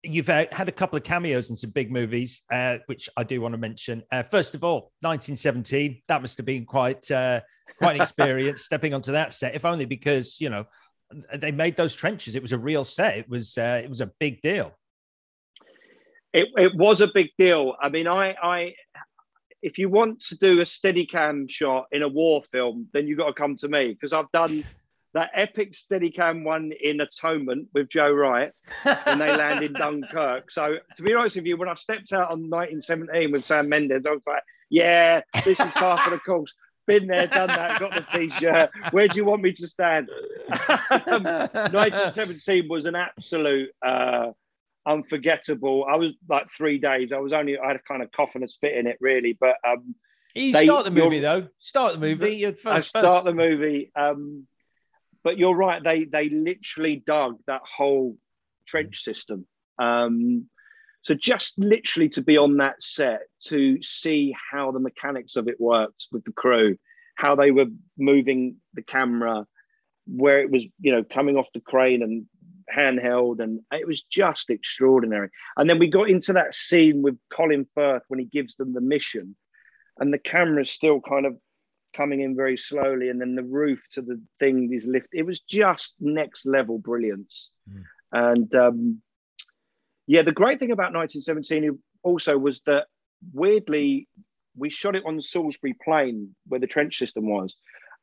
[0.02, 3.40] you've uh, had a couple of cameos in some big movies, uh, which I do
[3.40, 4.02] want to mention.
[4.12, 6.02] Uh, first of all, 1917.
[6.08, 7.40] That must have been quite uh,
[7.78, 10.66] quite an experience stepping onto that set, if only because you know
[11.34, 12.36] they made those trenches.
[12.36, 13.16] It was a real set.
[13.16, 14.76] It was uh, it was a big deal.
[16.32, 17.74] It, it was a big deal.
[17.80, 18.74] I mean, I, I
[19.62, 23.18] if you want to do a steady cam shot in a war film, then you've
[23.18, 24.62] got to come to me because I've done
[25.14, 28.52] that epic Steadicam one in Atonement with Joe Wright
[28.82, 30.50] when they land in Dunkirk.
[30.50, 34.04] So to be honest with you, when I stepped out on 1917 with Sam Mendes,
[34.06, 36.52] I was like, yeah, this is part of the course.
[36.86, 38.70] Been there, done that, got the t-shirt.
[38.92, 40.08] Where do you want me to stand?
[40.48, 43.70] 1917 was an absolute.
[43.84, 44.28] Uh,
[44.86, 45.84] unforgettable.
[45.86, 47.12] I was like three days.
[47.12, 49.36] I was only I had a kind of cough and a spit in it, really.
[49.38, 49.94] But um,
[50.34, 51.48] You They- start the movie though.
[51.58, 52.36] Start the movie.
[52.36, 53.92] You're first, I start first- the movie.
[53.94, 54.46] Um,
[55.28, 55.84] but you're right.
[55.84, 58.16] They they literally dug that whole
[58.66, 59.46] trench system.
[59.78, 60.48] Um,
[61.02, 65.60] so just literally to be on that set to see how the mechanics of it
[65.60, 66.78] worked with the crew,
[67.14, 67.66] how they were
[67.98, 69.44] moving the camera,
[70.06, 72.24] where it was you know coming off the crane and
[72.74, 75.28] handheld, and it was just extraordinary.
[75.58, 78.80] And then we got into that scene with Colin Firth when he gives them the
[78.80, 79.36] mission,
[79.98, 81.36] and the camera's still kind of
[81.94, 85.18] coming in very slowly, and then the roof to the thing is lifted.
[85.18, 87.50] It was just next level brilliance.
[88.12, 89.02] And um,
[90.06, 92.86] yeah, the great thing about 1917 also was that
[93.32, 94.08] weirdly,
[94.56, 97.56] we shot it on Salisbury Plain where the trench system was,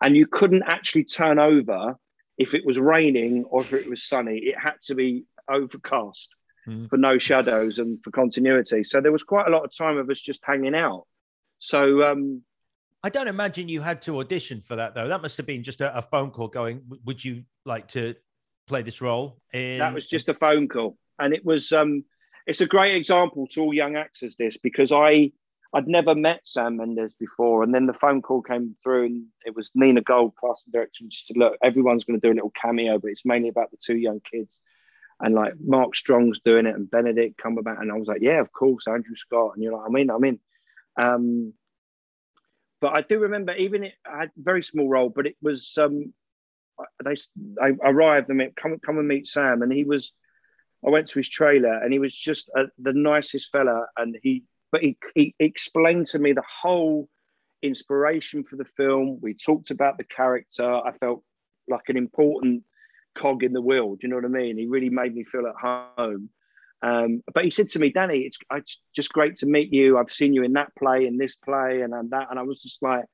[0.04, 1.96] and you couldn't actually turn over
[2.38, 4.38] if it was raining or if it was sunny.
[4.38, 6.36] It had to be overcast
[6.68, 6.90] Mm.
[6.90, 8.84] for no shadows and for continuity.
[8.84, 11.06] So there was quite a lot of time of us just hanging out.
[11.60, 12.42] So um,
[13.06, 15.08] I don't imagine you had to audition for that though.
[15.08, 16.82] That must have been just a, a phone call going.
[17.06, 18.16] Would you like to
[18.66, 19.39] play this role?
[19.53, 19.78] In...
[19.78, 22.03] that was just a phone call and it was um
[22.47, 25.32] it's a great example to all young actors this because i
[25.74, 29.56] i'd never met sam mendes before and then the phone call came through and it
[29.56, 32.53] was nina gold casting director and she said look everyone's going to do a little
[32.60, 34.62] cameo but it's mainly about the two young kids
[35.22, 38.51] and like mark strong's doing it and benedict cumberbatch and i was like yeah of
[38.51, 40.39] course andrew scott and you're like i'm in i'm in
[40.97, 41.53] um
[42.86, 45.78] but i do remember even it i had a very small role but it was
[45.82, 46.14] um
[47.04, 47.16] they
[47.62, 50.12] I arrived and went, come come and meet Sam, and he was.
[50.86, 54.44] I went to his trailer, and he was just uh, the nicest fella, and he
[54.72, 57.10] but he, he explained to me the whole
[57.62, 59.20] inspiration for the film.
[59.22, 60.70] We talked about the character.
[60.70, 61.24] I felt
[61.68, 62.64] like an important
[63.18, 63.96] cog in the wheel.
[63.96, 64.58] Do you know what I mean?
[64.58, 66.30] He really made me feel at home.
[66.86, 69.98] Um, but he said to me, Danny, it's, it's just great to meet you.
[69.98, 72.28] I've seen you in that play, in this play, and, and that.
[72.30, 73.06] And I was just like,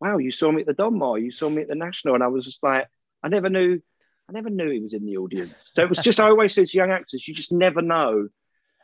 [0.00, 2.14] wow, you saw me at the Donmar, you saw me at the National.
[2.14, 2.86] And I was just like,
[3.22, 3.80] I never knew,
[4.28, 5.54] I never knew he was in the audience.
[5.74, 8.28] So it was just, I always say to young actors, you just never know,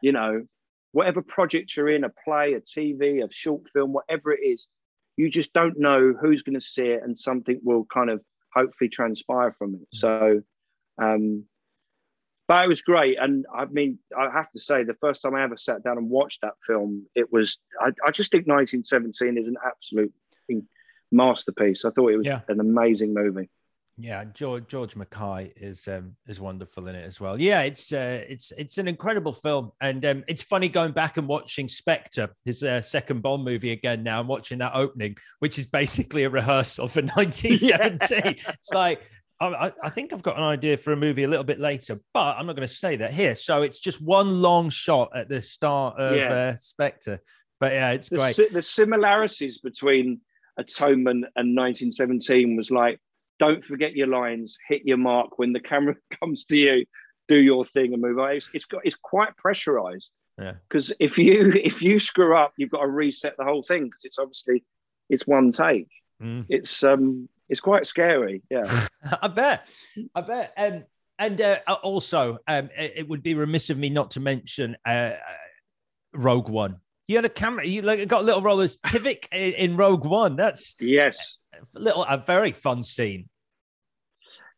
[0.01, 0.47] you know,
[0.93, 4.67] whatever project you're in, a play, a TV, a short film, whatever it is,
[5.19, 8.23] you just don't know who's going to see it and something will kind of
[8.55, 9.89] hopefully transpire from it.
[9.93, 10.41] So,
[10.97, 11.45] um,
[12.53, 13.17] but it was great.
[13.19, 16.11] And I mean, I have to say, the first time I ever sat down and
[16.11, 20.13] watched that film, it was, I, I just think 1917 is an absolute
[21.11, 21.85] masterpiece.
[21.87, 22.41] I thought it was Yeah.
[22.49, 23.49] an amazing movie.
[23.99, 27.39] Yeah, George George Mackay is um, is wonderful in it as well.
[27.41, 31.29] Yeah, it's uh, it's it's an incredible film, and um, it's funny going back and
[31.29, 35.67] watching Spectre, his uh, second Bond movie again now, and watching that opening, which is
[35.67, 38.37] basically a rehearsal for 1917.
[38.49, 39.03] It's like
[39.49, 42.37] I, I- think I've got an idea for a movie a little bit later, but
[42.37, 43.35] I'm not going to say that here.
[43.37, 46.33] So it's just one long shot at the start of Yeah.
[46.33, 47.21] uh, Spectre.
[47.61, 48.35] But yeah, it's The, great.
[48.37, 50.21] si- the similarities between
[50.59, 52.99] Atonement and 1917 was like,
[53.39, 56.85] don't forget your lines, hit your mark when the camera comes to you,
[57.29, 58.33] do your thing and move on.
[58.33, 60.55] It's, it's got it's quite pressurized Yeah.
[60.69, 64.05] because if you if you screw up, you've got to reset the whole thing because
[64.05, 64.65] it's obviously
[65.09, 65.89] it's one take.
[66.23, 66.47] Mm.
[66.49, 68.43] It's um it's quite scary.
[68.51, 68.87] Yeah.
[69.23, 69.69] I bet.
[70.15, 70.55] I bet.
[70.57, 70.85] Um,
[71.19, 75.17] and uh, also, um, it, would be remiss of me not to mention uh, uh,
[76.15, 76.77] Rogue One.
[77.09, 77.67] You had a camera.
[77.67, 80.35] You like, got a little role as Tivik in, in Rogue One.
[80.35, 81.37] That's yes.
[81.77, 83.29] a little a very fun scene.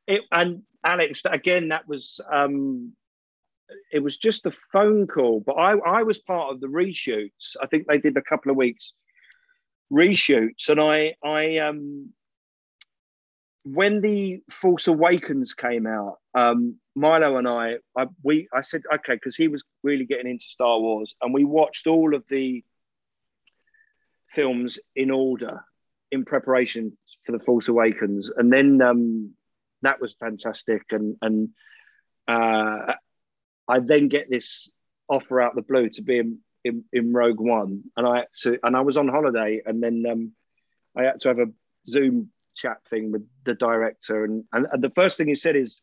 [0.06, 2.92] It, and Alex, again, that was um,
[3.92, 7.56] it was just a phone call, but I I was part of the reshoots.
[7.60, 8.94] I think they did a couple of weeks
[9.92, 12.12] reshoots, and I I um
[13.64, 19.14] when the Force Awakens came out, um, Milo and I, I we I said okay
[19.14, 22.62] because he was really getting into Star Wars, and we watched all of the
[24.30, 25.64] films in order
[26.10, 26.92] in preparation
[27.24, 29.32] for the Force Awakens, and then um,
[29.82, 30.82] that was fantastic.
[30.90, 31.48] And and
[32.28, 32.94] uh,
[33.66, 34.70] I then get this
[35.08, 38.26] offer out the blue to be in, in, in Rogue One, and I
[38.62, 40.32] and I was on holiday, and then um,
[40.94, 41.46] I had to have a
[41.86, 45.80] Zoom chat thing with the director, and and, and the first thing he said is.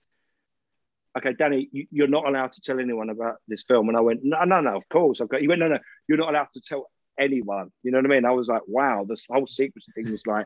[1.18, 3.90] Okay, Danny, you, you're not allowed to tell anyone about this film.
[3.90, 5.20] And I went, no, no, no, of course.
[5.20, 5.42] I've got.
[5.42, 5.78] He went, no, no,
[6.08, 6.90] you're not allowed to tell
[7.20, 7.72] anyone.
[7.84, 8.24] You know what I mean?
[8.24, 10.46] I was like, wow, this whole secrecy thing was like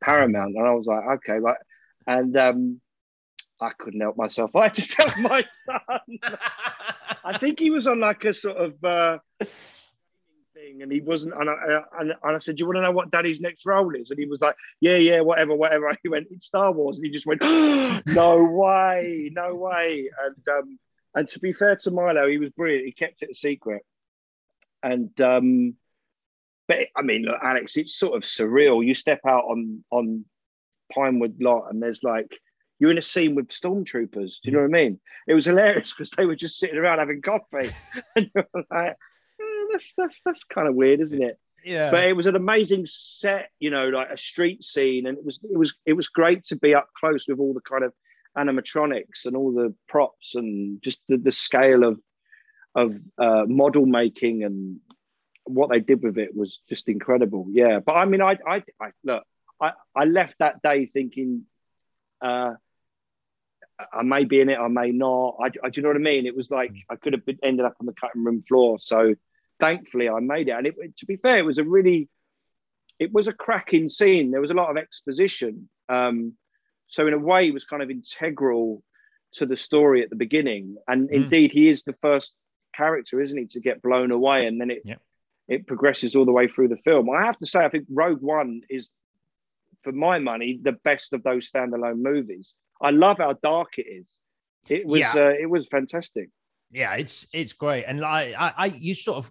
[0.00, 0.54] paramount.
[0.56, 1.56] And I was like, okay, like,
[2.06, 2.80] and um,
[3.60, 4.54] I couldn't help myself.
[4.56, 6.18] I had to tell my son.
[7.24, 9.18] I think he was on like a sort of uh,
[10.64, 11.34] thing, and he wasn't.
[11.34, 11.54] And I,
[12.00, 14.18] and, and I said, "Do you want to know what Daddy's next role is?" And
[14.18, 17.26] he was like, "Yeah, yeah, whatever, whatever." He went, "It's Star Wars," and he just
[17.26, 17.42] went,
[18.06, 20.78] "No way, no way!" And um,
[21.14, 22.86] And to be fair to Milo, he was brilliant.
[22.86, 23.82] He kept it a secret.
[24.82, 25.74] And um,
[26.68, 28.84] but I mean, look, Alex, it's sort of surreal.
[28.84, 30.24] You step out on on
[30.92, 32.30] Pinewood Lot, and there's like
[32.78, 34.40] you're in a scene with stormtroopers.
[34.42, 35.00] Do you know what I mean?
[35.26, 37.70] It was hilarious because they were just sitting around having coffee,
[38.16, 38.96] and you're like,
[39.74, 41.38] that's that's that's kind of weird, isn't it?
[41.64, 41.90] Yeah.
[41.90, 45.40] But it was an amazing set, you know, like a street scene, and it was
[45.42, 47.92] it was it was great to be up close with all the kind of
[48.36, 52.00] animatronics and all the props and just the, the scale of
[52.74, 54.80] of uh, model making and
[55.44, 57.46] what they did with it was just incredible.
[57.50, 59.24] Yeah, but I mean, I I, I look,
[59.60, 61.44] I I left that day thinking.
[62.20, 62.54] Uh,
[63.92, 65.36] I may be in it, I may not.
[65.40, 66.26] I, I, do you know what I mean?
[66.26, 68.78] It was like I could have been, ended up on the cutting room floor.
[68.78, 69.14] So
[69.60, 70.52] thankfully, I made it.
[70.52, 72.08] And it, to be fair, it was a really,
[72.98, 74.30] it was a cracking scene.
[74.30, 75.68] There was a lot of exposition.
[75.88, 76.34] Um,
[76.88, 78.82] so in a way, he was kind of integral
[79.34, 80.76] to the story at the beginning.
[80.86, 81.12] And Mm.
[81.12, 82.32] indeed, he is the first
[82.76, 85.00] character, isn't he, to get blown away, and then it Yep.
[85.46, 87.10] it progresses all the way through the film.
[87.10, 88.88] I have to say, I think Rogue One is,
[89.82, 92.54] for my money, the best of those standalone movies.
[92.80, 94.08] I love how dark it is.
[94.68, 95.12] It was Yeah.
[95.14, 96.30] uh, it was fantastic.
[96.70, 99.30] Yeah, it's it's great, and I, I, I, you sort of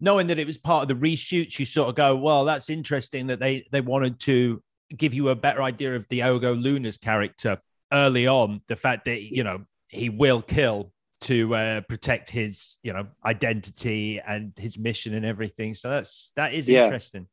[0.00, 3.26] knowing that it was part of the reshoots, you sort of go, well, that's interesting
[3.28, 4.62] that they they wanted to
[4.96, 7.58] give you a better idea of Diego Luna's character
[7.92, 8.62] early on.
[8.68, 14.20] The fact that you know he will kill to uh, protect his you know identity
[14.26, 15.74] and his mission and everything.
[15.74, 16.84] So that's that is Yeah.
[16.84, 17.28] interesting.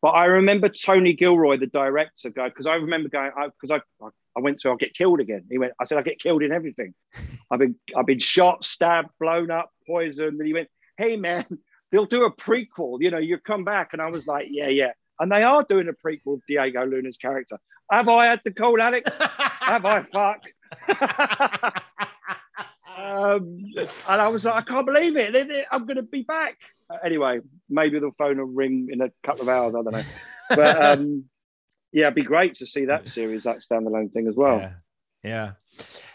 [0.00, 3.30] But I remember Tony Gilroy, the director, guy, because I remember going
[3.60, 5.44] because I, I I went to I'll get killed again.
[5.50, 6.94] He went, I said I get killed in everything.
[7.50, 10.38] I've been I've been shot, stabbed, blown up, poisoned.
[10.38, 11.46] And he went, Hey man,
[11.90, 12.98] they'll do a prequel.
[13.00, 14.92] You know, you come back, and I was like, Yeah, yeah.
[15.20, 17.58] And they are doing a prequel of Diego Luna's character.
[17.90, 19.14] Have I had the cold, Alex?
[19.18, 20.42] Have I fuck?
[22.96, 23.70] um,
[24.08, 25.66] and I was like, I can't believe it.
[25.70, 26.56] I'm going to be back.
[26.92, 29.74] Uh, Anyway, maybe the phone will ring in a couple of hours.
[29.74, 30.04] I don't know.
[30.48, 31.24] But um,
[31.92, 34.58] yeah, it'd be great to see that series, that standalone thing as well.
[34.58, 34.72] Yeah.
[35.24, 35.52] Yeah.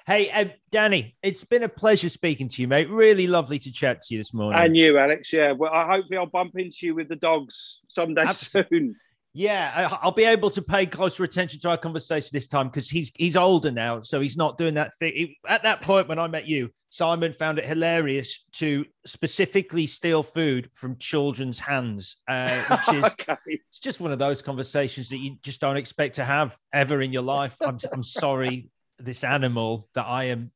[0.06, 2.90] Hey, uh, Danny, it's been a pleasure speaking to you, mate.
[2.90, 4.62] Really lovely to chat to you this morning.
[4.62, 5.34] And you, Alex.
[5.34, 5.54] Yeah.
[5.54, 8.96] Well, I hopefully I'll bump into you with the dogs someday Abs- soon.
[9.38, 13.12] Yeah, I'll be able to pay closer attention to our conversation this time because he's
[13.16, 15.36] he's older now, so he's not doing that thing.
[15.48, 20.72] At that point when I met you, Simon found it hilarious to specifically steal food
[20.74, 23.38] from children's hands, uh, which is okay.
[23.46, 27.14] it's just one of those conversations that you just don't expect to have ever in
[27.14, 27.58] your life.
[27.62, 30.50] I'm I'm sorry, this animal that I am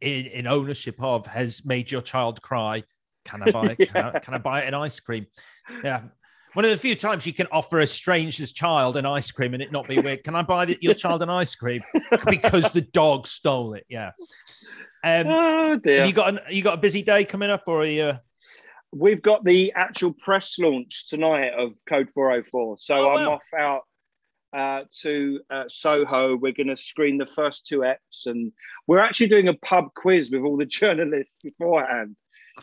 [0.00, 2.82] in, in ownership of has made your child cry.
[3.24, 3.74] Can I buy?
[3.76, 5.26] Can, I, can I buy an ice cream?
[5.84, 6.00] Yeah.
[6.54, 9.62] One of the few times you can offer a stranger's child an ice cream and
[9.62, 10.24] it not be weird.
[10.24, 11.82] Can I buy the, your child an ice cream
[12.28, 13.86] because the dog stole it?
[13.88, 14.10] Yeah.
[15.04, 15.98] Um, Oh dear.
[15.98, 18.12] have you got an, you got a busy day coming up, or are you?
[18.92, 22.78] We've got the actual press launch tonight of Code 404.
[22.78, 23.32] So Oh, I'm wow.
[23.34, 23.82] off out
[24.52, 26.36] uh, to uh, Soho.
[26.36, 28.50] We're going to screen the first two eps, and
[28.88, 32.16] we're actually doing a pub quiz with all the journalists beforehand.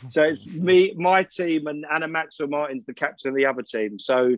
[0.09, 3.99] So it's me, my team, and Anna Maxwell Martin's the captain of the other team.
[3.99, 4.35] So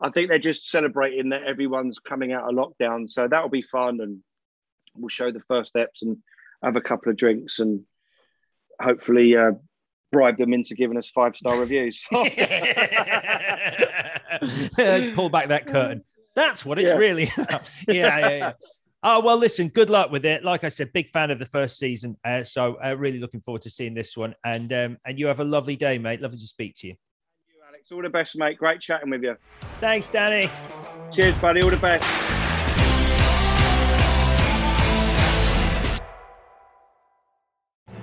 [0.00, 3.08] I think they're just celebrating that everyone's coming out of lockdown.
[3.08, 4.20] So that'll be fun, and
[4.94, 6.16] we'll show the first steps and
[6.62, 7.82] have a couple of drinks, and
[8.80, 9.52] hopefully uh,
[10.12, 12.04] bribe them into giving us five star reviews.
[12.12, 12.34] Let's
[15.14, 16.04] pull back that curtain.
[16.34, 16.96] That's what it's Yeah.
[16.96, 17.70] really about.
[17.88, 18.52] Yeah, yeah, yeah.
[19.02, 20.44] Oh, well, listen, good luck with it.
[20.44, 22.18] Like I said, big fan of the first season.
[22.22, 24.34] Uh, so uh, really looking forward to seeing this one.
[24.44, 26.20] And um, and you have a lovely day, mate.
[26.20, 26.94] Lovely to speak to you.
[27.66, 28.58] Alex, all the best, mate.
[28.58, 29.36] Great chatting with you.
[29.80, 30.50] Thanks, Danny.
[31.10, 31.62] Cheers, buddy.
[31.62, 32.04] All the best.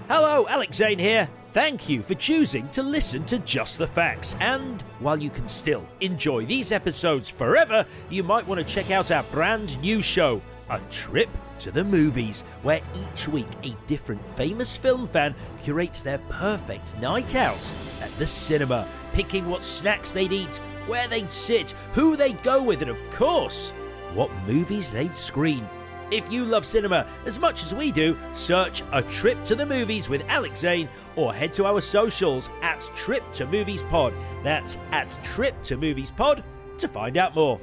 [0.08, 1.30] Hello, Alex Zane here.
[1.54, 4.36] Thank you for choosing to listen to Just the Facts.
[4.40, 9.12] And while you can still enjoy these episodes forever, you might want to check out
[9.12, 11.30] our brand new show, A Trip
[11.60, 15.34] to the Movies, where each week a different famous film fan
[15.64, 17.72] curates their perfect night out
[18.02, 20.58] at the cinema, picking what snacks they'd eat,
[20.88, 23.72] where they'd sit, who they'd go with, and of course,
[24.14, 25.68] what movies they'd screen.
[26.10, 30.08] If you love cinema as much as we do, search A Trip to the Movies
[30.08, 30.88] with Alex Zane
[31.18, 34.14] or head to our socials at Trip to Movies Pod.
[34.42, 36.46] That's at Trip to Movies Pod
[36.78, 37.60] to find out more.